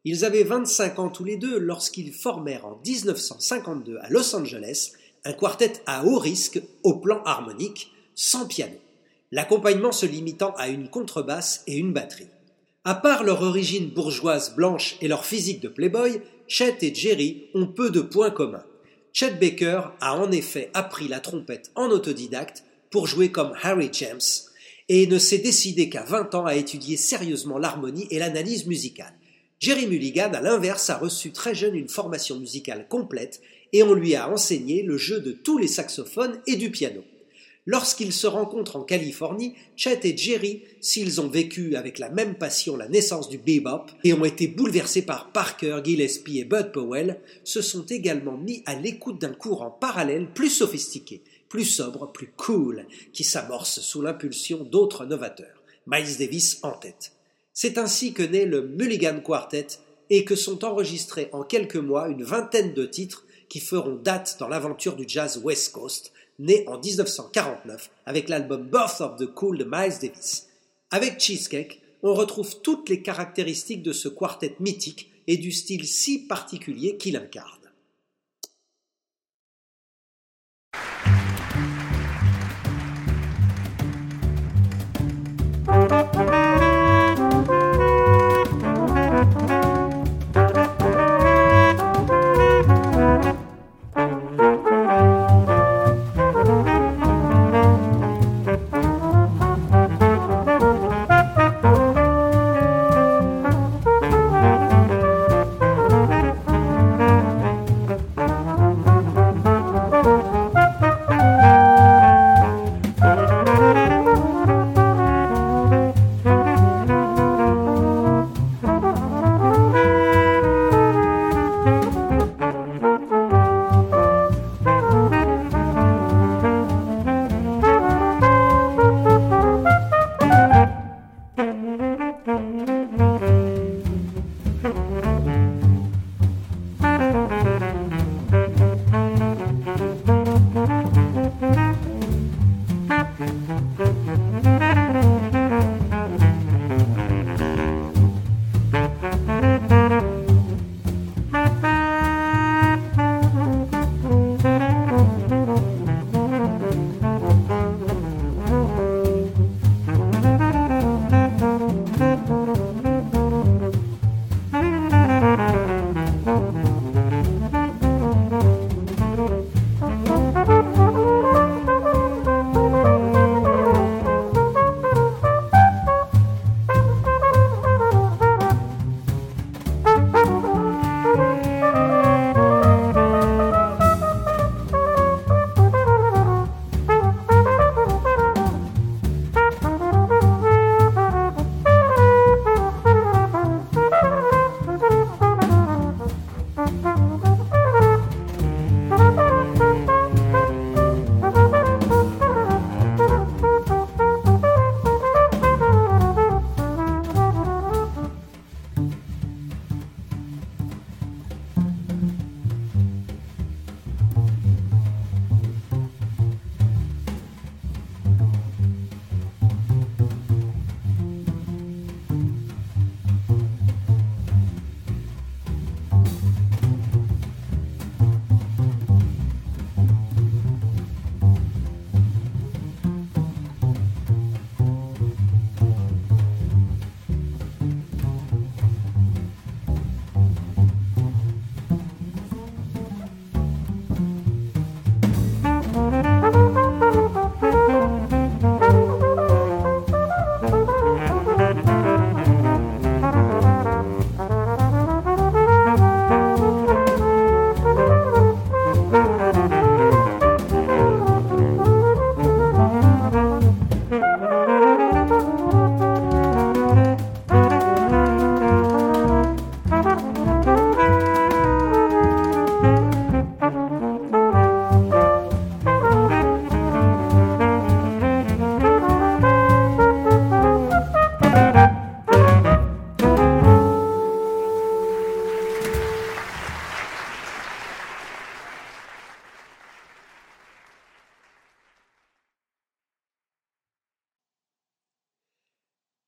Ils 0.04 0.24
avaient 0.24 0.44
25 0.44 1.00
ans 1.00 1.08
tous 1.08 1.24
les 1.24 1.36
deux 1.36 1.58
lorsqu'ils 1.58 2.12
formèrent 2.12 2.64
en 2.64 2.80
1952 2.86 3.98
à 4.00 4.08
Los 4.08 4.36
Angeles 4.36 4.92
un 5.24 5.32
quartet 5.32 5.72
à 5.84 6.04
haut 6.04 6.20
risque 6.20 6.62
au 6.84 7.00
plan 7.00 7.24
harmonique, 7.24 7.90
sans 8.14 8.46
piano, 8.46 8.76
l'accompagnement 9.32 9.90
se 9.90 10.06
limitant 10.06 10.54
à 10.58 10.68
une 10.68 10.88
contrebasse 10.88 11.64
et 11.66 11.76
une 11.76 11.92
batterie. 11.92 12.28
À 12.84 12.94
part 12.94 13.24
leur 13.24 13.42
origine 13.42 13.90
bourgeoise 13.90 14.54
blanche 14.54 14.96
et 15.00 15.08
leur 15.08 15.24
physique 15.24 15.60
de 15.60 15.66
playboy, 15.68 16.20
Chet 16.46 16.76
et 16.82 16.94
Jerry 16.94 17.48
ont 17.54 17.66
peu 17.66 17.90
de 17.90 18.00
points 18.00 18.30
communs. 18.30 18.64
Chet 19.12 19.32
Baker 19.40 19.80
a 20.00 20.16
en 20.16 20.30
effet 20.30 20.70
appris 20.72 21.08
la 21.08 21.18
trompette 21.18 21.72
en 21.74 21.90
autodidacte 21.90 22.62
pour 22.90 23.06
jouer 23.06 23.30
comme 23.30 23.54
Harry 23.62 23.88
James 23.92 24.20
et 24.88 25.06
ne 25.06 25.18
s'est 25.18 25.38
décidé 25.38 25.88
qu'à 25.88 26.02
20 26.02 26.34
ans 26.34 26.46
à 26.46 26.56
étudier 26.56 26.96
sérieusement 26.96 27.58
l'harmonie 27.58 28.08
et 28.10 28.18
l'analyse 28.18 28.66
musicale. 28.66 29.14
Jerry 29.60 29.86
Mulligan, 29.86 30.32
à 30.32 30.40
l'inverse, 30.40 30.90
a 30.90 30.96
reçu 30.96 31.32
très 31.32 31.54
jeune 31.54 31.76
une 31.76 31.88
formation 31.88 32.38
musicale 32.38 32.88
complète 32.88 33.40
et 33.72 33.82
on 33.82 33.94
lui 33.94 34.14
a 34.14 34.28
enseigné 34.28 34.82
le 34.82 34.96
jeu 34.96 35.20
de 35.20 35.32
tous 35.32 35.58
les 35.58 35.68
saxophones 35.68 36.40
et 36.46 36.56
du 36.56 36.70
piano. 36.70 37.02
Lorsqu'ils 37.66 38.14
se 38.14 38.26
rencontrent 38.26 38.76
en 38.76 38.82
Californie, 38.82 39.54
Chet 39.76 40.00
et 40.04 40.16
Jerry, 40.16 40.62
s'ils 40.80 41.20
ont 41.20 41.28
vécu 41.28 41.76
avec 41.76 41.98
la 41.98 42.08
même 42.08 42.34
passion 42.34 42.76
la 42.76 42.88
naissance 42.88 43.28
du 43.28 43.38
bebop 43.38 43.86
et 44.02 44.14
ont 44.14 44.24
été 44.24 44.48
bouleversés 44.48 45.02
par 45.02 45.30
Parker, 45.30 45.80
Gillespie 45.84 46.40
et 46.40 46.44
Bud 46.44 46.72
Powell, 46.72 47.20
se 47.44 47.60
sont 47.60 47.84
également 47.84 48.38
mis 48.38 48.62
à 48.66 48.74
l'écoute 48.74 49.20
d'un 49.20 49.34
courant 49.34 49.70
parallèle 49.70 50.26
plus 50.32 50.48
sophistiqué, 50.48 51.22
plus 51.50 51.66
sobre, 51.66 52.10
plus 52.12 52.32
cool, 52.36 52.86
qui 53.12 53.24
s'amorce 53.24 53.80
sous 53.80 54.00
l'impulsion 54.00 54.64
d'autres 54.64 55.04
novateurs, 55.04 55.62
Miles 55.86 56.16
Davis 56.16 56.60
en 56.62 56.72
tête. 56.72 57.12
C'est 57.52 57.76
ainsi 57.76 58.14
que 58.14 58.22
naît 58.22 58.46
le 58.46 58.66
Mulligan 58.66 59.20
Quartet 59.20 59.66
et 60.08 60.24
que 60.24 60.36
sont 60.36 60.64
enregistrés 60.64 61.28
en 61.32 61.42
quelques 61.42 61.76
mois 61.76 62.08
une 62.08 62.22
vingtaine 62.22 62.72
de 62.72 62.86
titres 62.86 63.26
qui 63.48 63.58
feront 63.60 63.96
date 63.96 64.36
dans 64.38 64.48
l'aventure 64.48 64.94
du 64.94 65.04
jazz 65.06 65.40
West 65.42 65.72
Coast, 65.72 66.12
né 66.38 66.64
en 66.68 66.78
1949 66.78 67.90
avec 68.06 68.28
l'album 68.28 68.68
Birth 68.70 69.00
of 69.00 69.16
the 69.16 69.26
Cool 69.26 69.58
de 69.58 69.64
Miles 69.64 69.98
Davis. 70.00 70.46
Avec 70.92 71.20
Cheesecake, 71.20 71.82
on 72.02 72.14
retrouve 72.14 72.60
toutes 72.62 72.88
les 72.88 73.02
caractéristiques 73.02 73.82
de 73.82 73.92
ce 73.92 74.08
quartet 74.08 74.54
mythique 74.60 75.10
et 75.26 75.36
du 75.36 75.50
style 75.50 75.86
si 75.86 76.26
particulier 76.26 76.96
qu'il 76.96 77.16
incarne. 77.16 77.59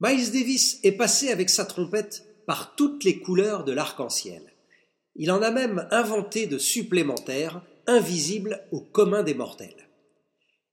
Miles 0.04 0.32
Davis 0.32 0.80
est 0.82 0.90
passé 0.90 1.28
avec 1.28 1.48
sa 1.48 1.64
trompette 1.64 2.24
par 2.44 2.74
toutes 2.74 3.04
les 3.04 3.20
couleurs 3.20 3.62
de 3.62 3.70
l'arc-en-ciel. 3.70 4.42
Il 5.14 5.30
en 5.30 5.42
a 5.42 5.52
même 5.52 5.86
inventé 5.92 6.48
de 6.48 6.58
supplémentaires, 6.58 7.62
invisibles 7.86 8.66
au 8.72 8.80
commun 8.80 9.22
des 9.22 9.34
mortels. 9.34 9.88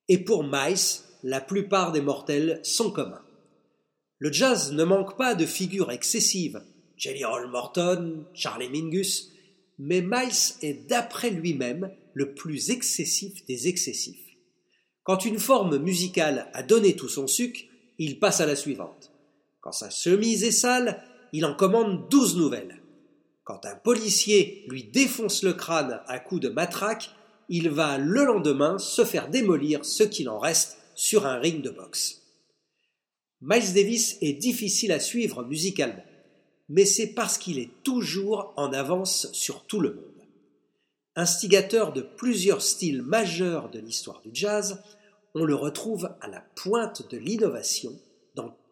Et 0.07 0.17
pour 0.17 0.43
Miles, 0.43 1.03
la 1.21 1.41
plupart 1.41 1.91
des 1.91 2.01
mortels 2.01 2.59
sont 2.63 2.89
communs. 2.89 3.21
Le 4.17 4.33
jazz 4.33 4.71
ne 4.71 4.83
manque 4.83 5.15
pas 5.15 5.35
de 5.35 5.45
figures 5.45 5.91
excessives, 5.91 6.63
Jelly 6.97 7.23
Roll 7.23 7.51
Morton, 7.51 8.25
Charlie 8.33 8.69
Mingus, 8.69 9.31
mais 9.77 10.01
Miles 10.01 10.55
est 10.63 10.87
d'après 10.89 11.29
lui-même 11.29 11.91
le 12.15 12.33
plus 12.33 12.71
excessif 12.71 13.45
des 13.45 13.67
excessifs. 13.67 14.25
Quand 15.03 15.23
une 15.23 15.37
forme 15.37 15.77
musicale 15.77 16.49
a 16.53 16.63
donné 16.63 16.95
tout 16.95 17.09
son 17.09 17.27
suc, 17.27 17.69
il 17.99 18.17
passe 18.17 18.41
à 18.41 18.47
la 18.47 18.55
suivante. 18.55 19.11
Quand 19.61 19.71
sa 19.71 19.89
chemise 19.89 20.43
est 20.43 20.51
sale, 20.51 21.03
il 21.33 21.45
en 21.45 21.53
commande 21.53 22.09
douze 22.09 22.37
nouvelles. 22.37 22.81
Quand 23.43 23.65
un 23.65 23.75
policier 23.75 24.63
lui 24.67 24.83
défonce 24.83 25.43
le 25.43 25.53
crâne 25.53 26.01
à 26.07 26.19
coups 26.19 26.41
de 26.41 26.49
matraque, 26.49 27.11
il 27.49 27.69
va 27.69 27.97
le 27.97 28.23
lendemain 28.23 28.77
se 28.77 29.03
faire 29.03 29.29
démolir 29.29 29.83
ce 29.83 30.03
qu'il 30.03 30.29
en 30.29 30.39
reste 30.39 30.77
sur 30.95 31.25
un 31.25 31.39
ring 31.39 31.61
de 31.61 31.71
boxe. 31.71 32.21
Miles 33.41 33.73
Davis 33.73 34.17
est 34.21 34.33
difficile 34.33 34.91
à 34.91 34.99
suivre 34.99 35.43
musicalement, 35.43 36.05
mais 36.67 36.85
c'est 36.85 37.07
parce 37.07 37.37
qu'il 37.37 37.57
est 37.57 37.71
toujours 37.83 38.53
en 38.55 38.71
avance 38.71 39.31
sur 39.33 39.65
tout 39.65 39.79
le 39.79 39.93
monde. 39.93 40.03
Instigateur 41.15 41.91
de 41.91 42.01
plusieurs 42.01 42.61
styles 42.61 43.01
majeurs 43.01 43.69
de 43.69 43.79
l'histoire 43.79 44.21
du 44.21 44.29
jazz, 44.31 44.81
on 45.33 45.43
le 45.43 45.55
retrouve 45.55 46.11
à 46.21 46.27
la 46.27 46.41
pointe 46.55 47.09
de 47.09 47.17
l'innovation 47.17 47.99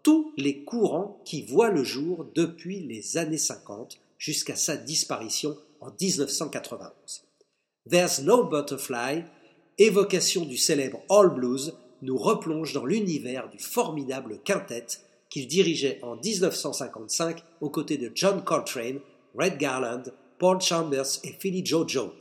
tous 0.07 0.31
les 0.37 0.63
courants 0.63 1.21
qui 1.25 1.41
voient 1.41 1.69
le 1.69 1.83
jour 1.83 2.25
depuis 2.33 2.79
les 2.79 3.17
années 3.17 3.37
50 3.37 3.99
jusqu'à 4.17 4.55
sa 4.55 4.77
disparition 4.77 5.57
en 5.81 5.87
1991. 5.99 6.93
There's 7.89 8.21
No 8.21 8.45
Butterfly, 8.45 9.25
évocation 9.77 10.45
du 10.45 10.55
célèbre 10.55 11.01
All 11.09 11.31
Blues, 11.31 11.73
nous 12.01 12.17
replonge 12.17 12.71
dans 12.71 12.85
l'univers 12.85 13.49
du 13.49 13.59
formidable 13.59 14.39
quintet 14.45 14.85
qu'il 15.29 15.45
dirigeait 15.45 15.99
en 16.03 16.15
1955 16.15 17.43
aux 17.59 17.69
côtés 17.69 17.97
de 17.97 18.09
John 18.15 18.41
Coltrane, 18.45 19.01
Red 19.37 19.57
Garland, 19.57 20.03
Paul 20.39 20.61
Chambers 20.61 21.19
et 21.25 21.33
Philly 21.33 21.65
Joe 21.65 21.85
Jones. 21.85 22.13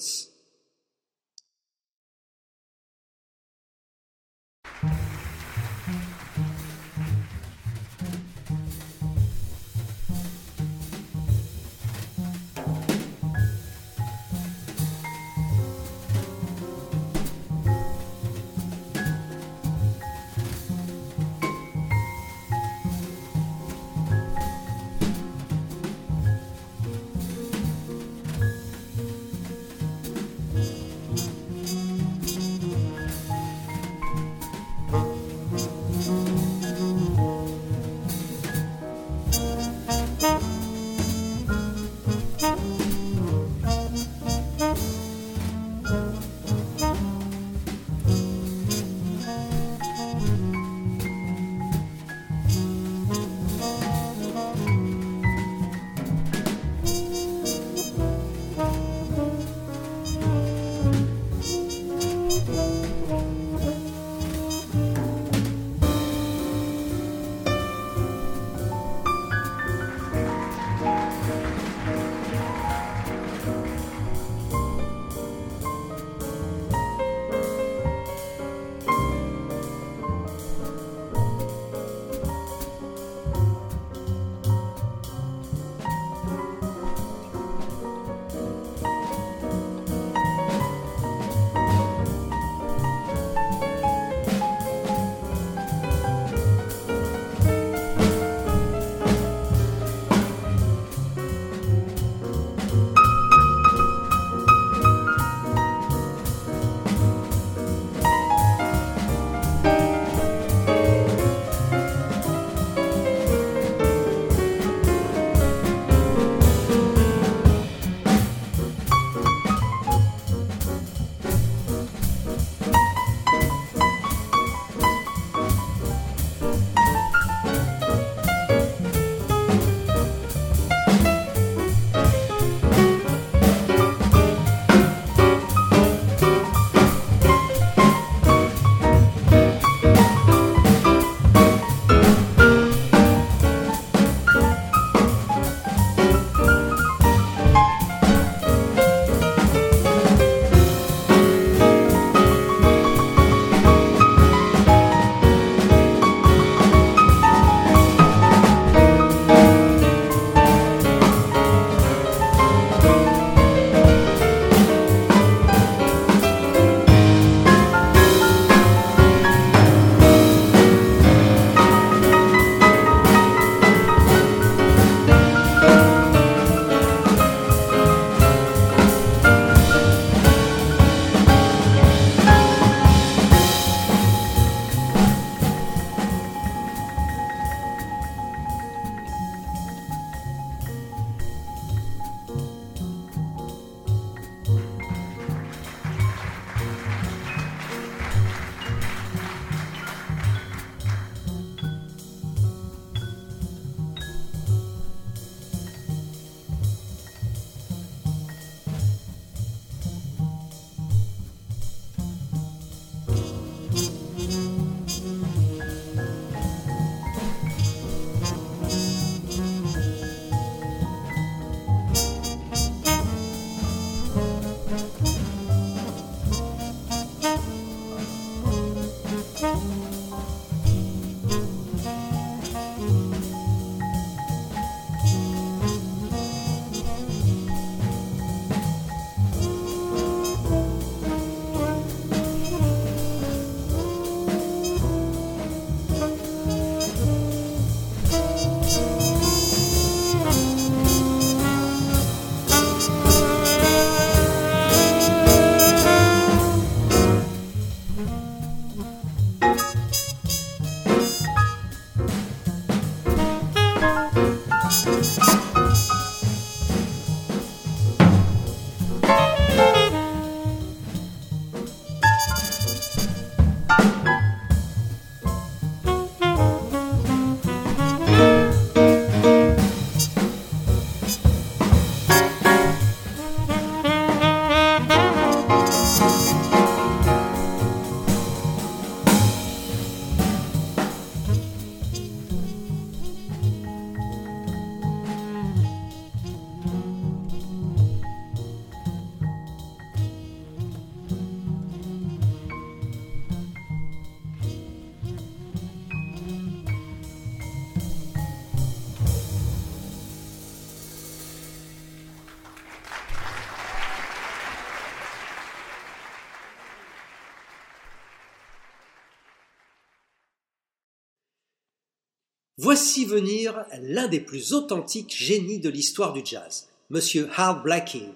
Voici 322.59 323.05
venir 323.05 323.67
l'un 323.83 324.09
des 324.09 324.21
plus 324.21 324.55
authentiques 324.55 325.15
génies 325.15 325.59
de 325.59 325.69
l'histoire 325.69 326.15
du 326.15 326.23
jazz, 326.25 326.69
Monsieur 326.89 327.29
Hal 327.37 327.61
Blacking. 327.63 328.09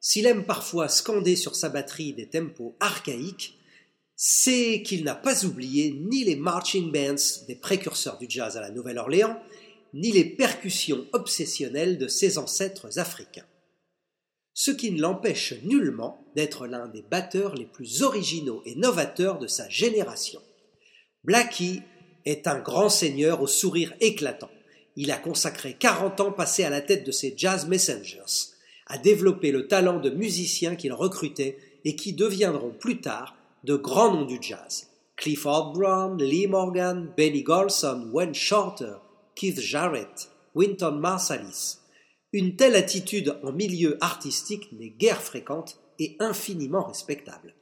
S'il 0.00 0.26
aime 0.26 0.44
parfois 0.44 0.88
scander 0.88 1.36
sur 1.36 1.54
sa 1.54 1.68
batterie 1.68 2.12
des 2.12 2.26
tempos 2.26 2.74
archaïques, 2.80 3.56
c'est 4.16 4.82
qu'il 4.82 5.04
n'a 5.04 5.14
pas 5.14 5.44
oublié 5.44 5.92
ni 5.92 6.24
les 6.24 6.34
marching 6.34 6.90
bands 6.90 7.46
des 7.46 7.54
précurseurs 7.54 8.18
du 8.18 8.26
jazz 8.28 8.56
à 8.56 8.60
la 8.60 8.72
Nouvelle-Orléans, 8.72 9.40
ni 9.94 10.10
les 10.10 10.24
percussions 10.24 11.06
obsessionnelles 11.12 11.98
de 11.98 12.08
ses 12.08 12.36
ancêtres 12.36 12.98
africains. 12.98 13.46
Ce 14.54 14.72
qui 14.72 14.90
ne 14.90 15.00
l'empêche 15.00 15.54
nullement 15.62 16.26
d'être 16.34 16.66
l'un 16.66 16.88
des 16.88 17.02
batteurs 17.02 17.54
les 17.54 17.66
plus 17.66 18.02
originaux 18.02 18.60
et 18.66 18.74
novateurs 18.74 19.38
de 19.38 19.46
sa 19.46 19.68
génération. 19.68 20.42
Blackie 21.22 21.82
est 22.28 22.46
un 22.46 22.58
grand 22.58 22.88
seigneur 22.90 23.40
au 23.42 23.46
sourire 23.46 23.94
éclatant. 24.00 24.50
Il 24.96 25.10
a 25.10 25.16
consacré 25.16 25.76
40 25.78 26.20
ans 26.20 26.32
passés 26.32 26.64
à 26.64 26.70
la 26.70 26.80
tête 26.80 27.06
de 27.06 27.12
ses 27.12 27.34
Jazz 27.36 27.66
Messengers, 27.66 28.52
à 28.86 28.98
développer 28.98 29.50
le 29.50 29.66
talent 29.66 29.98
de 29.98 30.10
musiciens 30.10 30.76
qu'il 30.76 30.92
recrutait 30.92 31.58
et 31.84 31.96
qui 31.96 32.12
deviendront 32.12 32.70
plus 32.70 33.00
tard 33.00 33.36
de 33.64 33.76
grands 33.76 34.12
noms 34.12 34.26
du 34.26 34.38
jazz. 34.40 34.88
Clifford 35.16 35.72
Brown, 35.72 36.22
Lee 36.22 36.46
Morgan, 36.46 37.12
Benny 37.16 37.42
Golson, 37.42 38.10
Wayne 38.12 38.34
Shorter, 38.34 38.96
Keith 39.34 39.60
Jarrett, 39.60 40.30
Winton 40.54 40.98
Marsalis. 40.98 41.78
Une 42.32 42.56
telle 42.56 42.76
attitude 42.76 43.36
en 43.42 43.52
milieu 43.52 43.96
artistique 44.00 44.70
n'est 44.72 44.90
guère 44.90 45.22
fréquente 45.22 45.80
et 45.98 46.16
infiniment 46.20 46.84
respectable. 46.84 47.54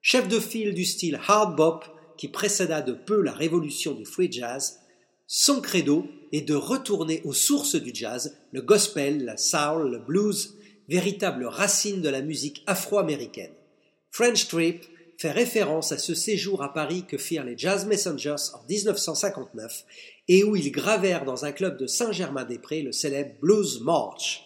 Chef 0.00 0.28
de 0.28 0.38
file 0.38 0.74
du 0.74 0.84
style 0.84 1.20
hard 1.26 1.56
bop, 1.56 1.84
qui 2.22 2.28
précéda 2.28 2.82
de 2.82 2.92
peu 2.92 3.20
la 3.20 3.32
révolution 3.32 3.94
du 3.94 4.04
free 4.04 4.30
jazz, 4.30 4.78
son 5.26 5.60
credo 5.60 6.06
est 6.30 6.42
de 6.42 6.54
retourner 6.54 7.20
aux 7.24 7.32
sources 7.32 7.74
du 7.74 7.90
jazz, 7.92 8.38
le 8.52 8.62
gospel, 8.62 9.24
la 9.24 9.36
soul, 9.36 9.90
le 9.90 9.98
blues, 9.98 10.56
véritable 10.88 11.44
racine 11.46 12.00
de 12.00 12.08
la 12.08 12.22
musique 12.22 12.62
afro-américaine. 12.68 13.50
French 14.12 14.46
Trip 14.46 14.84
fait 15.18 15.32
référence 15.32 15.90
à 15.90 15.98
ce 15.98 16.14
séjour 16.14 16.62
à 16.62 16.72
Paris 16.72 17.06
que 17.08 17.18
firent 17.18 17.42
les 17.42 17.58
Jazz 17.58 17.86
Messengers 17.86 18.52
en 18.54 18.64
1959 18.68 19.84
et 20.28 20.44
où 20.44 20.54
ils 20.54 20.70
gravèrent 20.70 21.24
dans 21.24 21.44
un 21.44 21.50
club 21.50 21.76
de 21.76 21.88
Saint-Germain-des-Prés 21.88 22.82
le 22.82 22.92
célèbre 22.92 23.34
Blues 23.40 23.80
March. 23.82 24.44